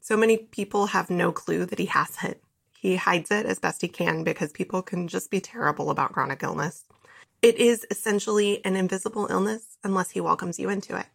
So 0.00 0.14
many 0.14 0.36
people 0.36 0.88
have 0.88 1.08
no 1.08 1.32
clue 1.32 1.64
that 1.64 1.78
he 1.78 1.86
has 1.86 2.18
it. 2.22 2.42
He 2.78 2.96
hides 2.96 3.30
it 3.30 3.46
as 3.46 3.58
best 3.58 3.80
he 3.80 3.88
can 3.88 4.24
because 4.24 4.52
people 4.52 4.82
can 4.82 5.08
just 5.08 5.30
be 5.30 5.40
terrible 5.40 5.88
about 5.88 6.12
chronic 6.12 6.42
illness. 6.42 6.84
It 7.40 7.56
is 7.56 7.86
essentially 7.90 8.62
an 8.62 8.76
invisible 8.76 9.26
illness 9.30 9.78
unless 9.82 10.10
he 10.10 10.20
welcomes 10.20 10.58
you 10.58 10.68
into 10.68 10.96
it. 10.98 11.06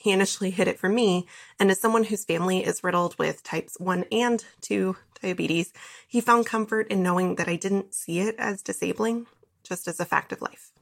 He 0.00 0.12
initially 0.12 0.50
hid 0.50 0.66
it 0.66 0.78
from 0.78 0.94
me, 0.94 1.26
and 1.58 1.70
as 1.70 1.78
someone 1.78 2.04
whose 2.04 2.24
family 2.24 2.64
is 2.64 2.82
riddled 2.82 3.18
with 3.18 3.42
types 3.42 3.78
1 3.78 4.06
and 4.10 4.42
2 4.62 4.96
diabetes, 5.20 5.74
he 6.08 6.22
found 6.22 6.46
comfort 6.46 6.88
in 6.88 7.02
knowing 7.02 7.34
that 7.34 7.48
I 7.48 7.56
didn't 7.56 7.92
see 7.92 8.20
it 8.20 8.34
as 8.38 8.62
disabling, 8.62 9.26
just 9.62 9.86
as 9.86 10.00
a 10.00 10.06
fact 10.06 10.32
of 10.32 10.40
life. 10.40 10.72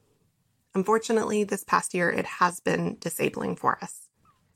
Unfortunately, 0.73 1.43
this 1.43 1.65
past 1.65 1.93
year, 1.93 2.09
it 2.09 2.25
has 2.25 2.61
been 2.61 2.95
disabling 3.01 3.57
for 3.57 3.77
us. 3.83 4.07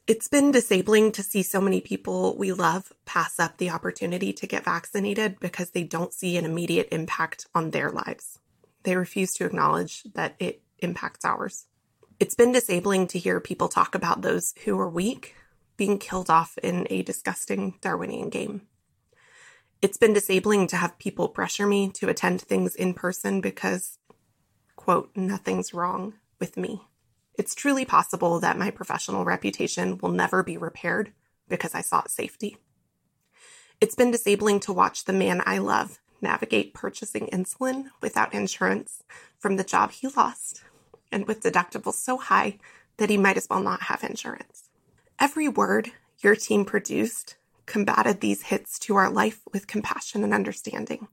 It's 0.07 0.29
been 0.29 0.53
disabling 0.53 1.11
to 1.11 1.23
see 1.23 1.43
so 1.43 1.59
many 1.59 1.81
people 1.81 2.37
we 2.37 2.53
love 2.53 2.93
pass 3.03 3.41
up 3.41 3.57
the 3.57 3.69
opportunity 3.69 4.31
to 4.31 4.47
get 4.47 4.63
vaccinated 4.63 5.41
because 5.41 5.71
they 5.71 5.83
don't 5.83 6.13
see 6.13 6.37
an 6.37 6.45
immediate 6.45 6.87
impact 6.89 7.47
on 7.53 7.71
their 7.71 7.89
lives. 7.89 8.39
They 8.83 8.95
refuse 8.95 9.33
to 9.33 9.45
acknowledge 9.45 10.03
that 10.13 10.35
it 10.39 10.61
impacts 10.79 11.25
ours. 11.25 11.65
It's 12.19 12.35
been 12.35 12.51
disabling 12.51 13.07
to 13.07 13.19
hear 13.19 13.39
people 13.39 13.67
talk 13.67 13.95
about 13.95 14.21
those 14.21 14.53
who 14.65 14.79
are 14.79 14.89
weak 14.89 15.35
being 15.77 15.97
killed 15.97 16.29
off 16.29 16.57
in 16.61 16.85
a 16.89 17.01
disgusting 17.01 17.75
Darwinian 17.81 18.29
game. 18.29 18.67
It's 19.81 19.97
been 19.97 20.13
disabling 20.13 20.67
to 20.67 20.77
have 20.77 20.99
people 20.99 21.27
pressure 21.27 21.65
me 21.65 21.89
to 21.93 22.09
attend 22.09 22.41
things 22.41 22.75
in 22.75 22.93
person 22.93 23.41
because, 23.41 23.97
quote, 24.75 25.09
nothing's 25.15 25.73
wrong 25.73 26.13
with 26.39 26.55
me. 26.55 26.83
It's 27.33 27.55
truly 27.55 27.83
possible 27.83 28.39
that 28.39 28.59
my 28.59 28.69
professional 28.69 29.25
reputation 29.25 29.97
will 29.97 30.11
never 30.11 30.43
be 30.43 30.55
repaired 30.55 31.11
because 31.49 31.73
I 31.73 31.81
sought 31.81 32.11
safety. 32.11 32.57
It's 33.81 33.95
been 33.95 34.11
disabling 34.11 34.59
to 34.61 34.73
watch 34.73 35.05
the 35.05 35.13
man 35.13 35.41
I 35.45 35.57
love 35.57 35.99
navigate 36.21 36.73
purchasing 36.73 37.27
insulin 37.33 37.87
without 38.01 38.33
insurance 38.33 39.03
from 39.39 39.57
the 39.57 39.63
job 39.63 39.91
he 39.91 40.07
lost 40.07 40.63
and 41.13 41.27
with 41.27 41.43
deductibles 41.43 41.93
so 41.93 42.17
high 42.17 42.57
that 42.97 43.09
he 43.09 43.17
might 43.17 43.37
as 43.37 43.47
well 43.49 43.61
not 43.61 43.83
have 43.83 44.03
insurance. 44.03 44.69
Every 45.19 45.47
word 45.47 45.91
your 46.19 46.35
team 46.35 46.65
produced 46.65 47.35
combated 47.65 48.19
these 48.19 48.43
hits 48.43 48.77
to 48.79 48.95
our 48.95 49.09
life 49.09 49.41
with 49.53 49.67
compassion 49.67 50.23
and 50.23 50.33
understanding. 50.33 51.07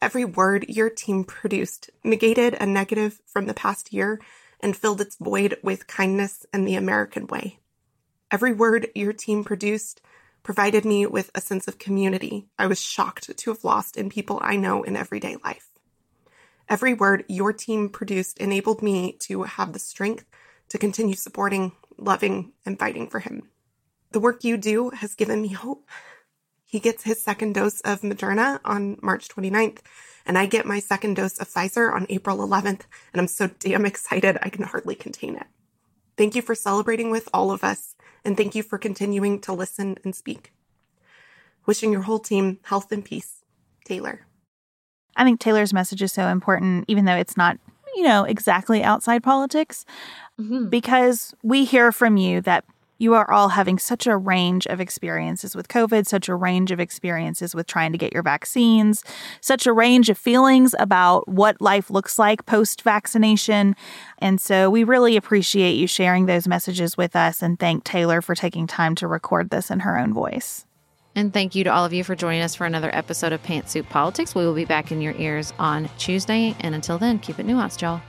Every 0.00 0.24
word 0.24 0.66
your 0.68 0.88
team 0.88 1.24
produced 1.24 1.90
negated 2.02 2.56
a 2.58 2.64
negative 2.64 3.20
from 3.26 3.46
the 3.46 3.54
past 3.54 3.92
year 3.92 4.20
and 4.60 4.76
filled 4.76 5.00
its 5.00 5.16
void 5.16 5.58
with 5.62 5.86
kindness 5.86 6.46
and 6.52 6.66
the 6.66 6.76
American 6.76 7.26
way. 7.26 7.58
Every 8.30 8.52
word 8.52 8.88
your 8.94 9.12
team 9.12 9.44
produced 9.44 10.00
provided 10.42 10.84
me 10.84 11.04
with 11.04 11.30
a 11.34 11.40
sense 11.40 11.68
of 11.68 11.78
community 11.78 12.46
I 12.58 12.66
was 12.66 12.80
shocked 12.80 13.36
to 13.36 13.50
have 13.50 13.64
lost 13.64 13.96
in 13.96 14.08
people 14.08 14.38
I 14.42 14.56
know 14.56 14.82
in 14.82 14.96
everyday 14.96 15.36
life. 15.44 15.69
Every 16.70 16.94
word 16.94 17.24
your 17.28 17.52
team 17.52 17.88
produced 17.88 18.38
enabled 18.38 18.80
me 18.80 19.16
to 19.22 19.42
have 19.42 19.72
the 19.72 19.80
strength 19.80 20.24
to 20.68 20.78
continue 20.78 21.16
supporting, 21.16 21.72
loving, 21.98 22.52
and 22.64 22.78
fighting 22.78 23.08
for 23.08 23.18
him. 23.18 23.50
The 24.12 24.20
work 24.20 24.44
you 24.44 24.56
do 24.56 24.90
has 24.90 25.16
given 25.16 25.42
me 25.42 25.48
hope. 25.48 25.84
He 26.64 26.78
gets 26.78 27.02
his 27.02 27.20
second 27.20 27.54
dose 27.54 27.80
of 27.80 28.02
Moderna 28.02 28.60
on 28.64 28.98
March 29.02 29.26
29th, 29.28 29.78
and 30.24 30.38
I 30.38 30.46
get 30.46 30.64
my 30.64 30.78
second 30.78 31.14
dose 31.14 31.38
of 31.38 31.48
Pfizer 31.48 31.92
on 31.92 32.06
April 32.08 32.38
11th, 32.38 32.82
and 33.12 33.20
I'm 33.20 33.26
so 33.26 33.48
damn 33.58 33.84
excited 33.84 34.38
I 34.40 34.48
can 34.48 34.62
hardly 34.62 34.94
contain 34.94 35.34
it. 35.34 35.48
Thank 36.16 36.36
you 36.36 36.42
for 36.42 36.54
celebrating 36.54 37.10
with 37.10 37.28
all 37.34 37.50
of 37.50 37.64
us, 37.64 37.96
and 38.24 38.36
thank 38.36 38.54
you 38.54 38.62
for 38.62 38.78
continuing 38.78 39.40
to 39.40 39.52
listen 39.52 39.98
and 40.04 40.14
speak. 40.14 40.52
Wishing 41.66 41.90
your 41.90 42.02
whole 42.02 42.20
team 42.20 42.60
health 42.62 42.92
and 42.92 43.04
peace. 43.04 43.42
Taylor. 43.84 44.29
I 45.16 45.24
think 45.24 45.40
Taylor's 45.40 45.72
message 45.72 46.02
is 46.02 46.12
so 46.12 46.28
important, 46.28 46.84
even 46.88 47.04
though 47.04 47.16
it's 47.16 47.36
not, 47.36 47.58
you 47.94 48.02
know, 48.02 48.24
exactly 48.24 48.82
outside 48.82 49.22
politics, 49.22 49.84
mm-hmm. 50.40 50.68
because 50.68 51.34
we 51.42 51.64
hear 51.64 51.92
from 51.92 52.16
you 52.16 52.40
that 52.42 52.64
you 53.00 53.14
are 53.14 53.30
all 53.30 53.48
having 53.48 53.78
such 53.78 54.06
a 54.06 54.16
range 54.16 54.66
of 54.66 54.78
experiences 54.78 55.56
with 55.56 55.68
COVID, 55.68 56.06
such 56.06 56.28
a 56.28 56.34
range 56.34 56.70
of 56.70 56.78
experiences 56.78 57.54
with 57.54 57.66
trying 57.66 57.92
to 57.92 57.98
get 57.98 58.12
your 58.12 58.22
vaccines, 58.22 59.02
such 59.40 59.66
a 59.66 59.72
range 59.72 60.10
of 60.10 60.18
feelings 60.18 60.74
about 60.78 61.26
what 61.26 61.60
life 61.62 61.90
looks 61.90 62.18
like 62.18 62.44
post 62.44 62.82
vaccination. 62.82 63.74
And 64.18 64.38
so 64.38 64.68
we 64.68 64.84
really 64.84 65.16
appreciate 65.16 65.76
you 65.76 65.86
sharing 65.86 66.26
those 66.26 66.46
messages 66.46 66.98
with 66.98 67.16
us 67.16 67.42
and 67.42 67.58
thank 67.58 67.84
Taylor 67.84 68.20
for 68.20 68.34
taking 68.34 68.66
time 68.66 68.94
to 68.96 69.06
record 69.06 69.48
this 69.48 69.70
in 69.70 69.80
her 69.80 69.98
own 69.98 70.12
voice. 70.12 70.66
And 71.14 71.32
thank 71.32 71.54
you 71.54 71.64
to 71.64 71.70
all 71.70 71.84
of 71.84 71.92
you 71.92 72.04
for 72.04 72.14
joining 72.14 72.42
us 72.42 72.54
for 72.54 72.66
another 72.66 72.94
episode 72.94 73.32
of 73.32 73.42
Pantsuit 73.42 73.88
Politics. 73.88 74.34
We 74.34 74.44
will 74.44 74.54
be 74.54 74.64
back 74.64 74.92
in 74.92 75.00
your 75.00 75.14
ears 75.16 75.52
on 75.58 75.90
Tuesday. 75.98 76.54
And 76.60 76.74
until 76.74 76.98
then, 76.98 77.18
keep 77.18 77.38
it 77.38 77.46
nuanced, 77.46 77.80
y'all. 77.80 78.00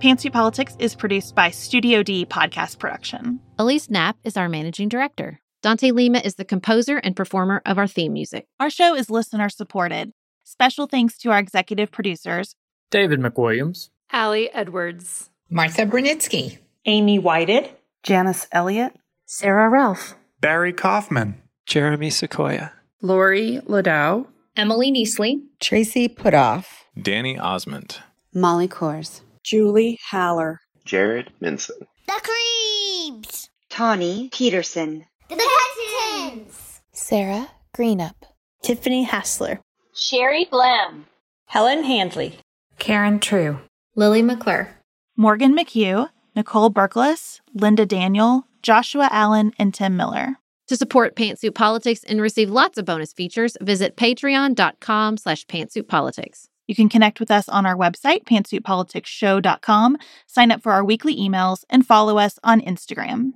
Pantsuit 0.00 0.32
Politics 0.32 0.76
is 0.78 0.94
produced 0.94 1.34
by 1.34 1.50
Studio 1.50 2.02
D 2.02 2.26
Podcast 2.26 2.78
Production. 2.78 3.40
Elise 3.58 3.88
Knapp 3.88 4.18
is 4.22 4.36
our 4.36 4.50
managing 4.50 4.90
director. 4.90 5.40
Dante 5.62 5.92
Lima 5.92 6.18
is 6.18 6.34
the 6.34 6.44
composer 6.44 6.98
and 6.98 7.16
performer 7.16 7.62
of 7.64 7.78
our 7.78 7.86
theme 7.86 8.12
music. 8.12 8.46
Our 8.60 8.68
show 8.68 8.94
is 8.94 9.08
listener 9.08 9.48
supported. 9.48 10.12
Special 10.46 10.86
thanks 10.86 11.16
to 11.18 11.30
our 11.30 11.38
executive 11.38 11.90
producers. 11.90 12.54
David 12.90 13.18
McWilliams, 13.18 13.88
Allie 14.12 14.52
Edwards, 14.52 15.30
Martha 15.48 15.86
Brunitsky, 15.86 16.58
Amy 16.84 17.18
Whited, 17.18 17.70
Janice 18.02 18.46
Elliott, 18.52 18.92
Sarah 19.24 19.70
Ralph, 19.70 20.14
Barry 20.40 20.74
Kaufman, 20.74 21.40
Jeremy 21.66 22.10
Sequoia, 22.10 22.72
Lori 23.00 23.60
Ladow, 23.66 24.26
Emily 24.54 24.92
Neasley, 24.92 25.42
Tracy 25.60 26.08
Putoff, 26.10 26.66
Danny 27.00 27.38
Osmond, 27.38 28.00
Molly 28.34 28.68
Kors, 28.68 29.22
Julie 29.42 29.98
Haller, 30.10 30.60
Jared 30.84 31.32
Minson, 31.40 31.86
The 32.06 32.20
Creeps, 32.22 33.48
Tawny 33.70 34.28
Peterson, 34.30 35.06
The 35.30 35.36
Texans, 35.36 36.82
Sarah 36.92 37.48
Greenup, 37.74 38.14
Tiffany 38.62 39.04
Hassler, 39.04 39.60
Sherry 39.96 40.44
Blam, 40.50 41.06
Helen 41.46 41.84
Handley, 41.84 42.38
Karen 42.80 43.20
True, 43.20 43.60
Lily 43.94 44.22
McClure, 44.22 44.70
Morgan 45.16 45.56
McHugh, 45.56 46.08
Nicole 46.34 46.70
Berkles, 46.70 47.40
Linda 47.54 47.86
Daniel, 47.86 48.48
Joshua 48.60 49.08
Allen, 49.12 49.52
and 49.56 49.72
Tim 49.72 49.96
Miller. 49.96 50.36
To 50.66 50.76
support 50.76 51.14
Pantsuit 51.14 51.54
Politics 51.54 52.02
and 52.04 52.20
receive 52.20 52.50
lots 52.50 52.76
of 52.76 52.86
bonus 52.86 53.12
features, 53.12 53.56
visit 53.60 53.96
patreon.com 53.96 55.16
slash 55.16 55.46
pantsuitpolitics. 55.46 56.48
You 56.66 56.74
can 56.74 56.88
connect 56.88 57.20
with 57.20 57.30
us 57.30 57.48
on 57.48 57.64
our 57.64 57.76
website, 57.76 58.24
pantsuitpoliticsshow.com, 58.24 59.96
sign 60.26 60.50
up 60.50 60.62
for 60.62 60.72
our 60.72 60.84
weekly 60.84 61.14
emails, 61.14 61.64
and 61.70 61.86
follow 61.86 62.18
us 62.18 62.38
on 62.42 62.60
Instagram. 62.62 63.34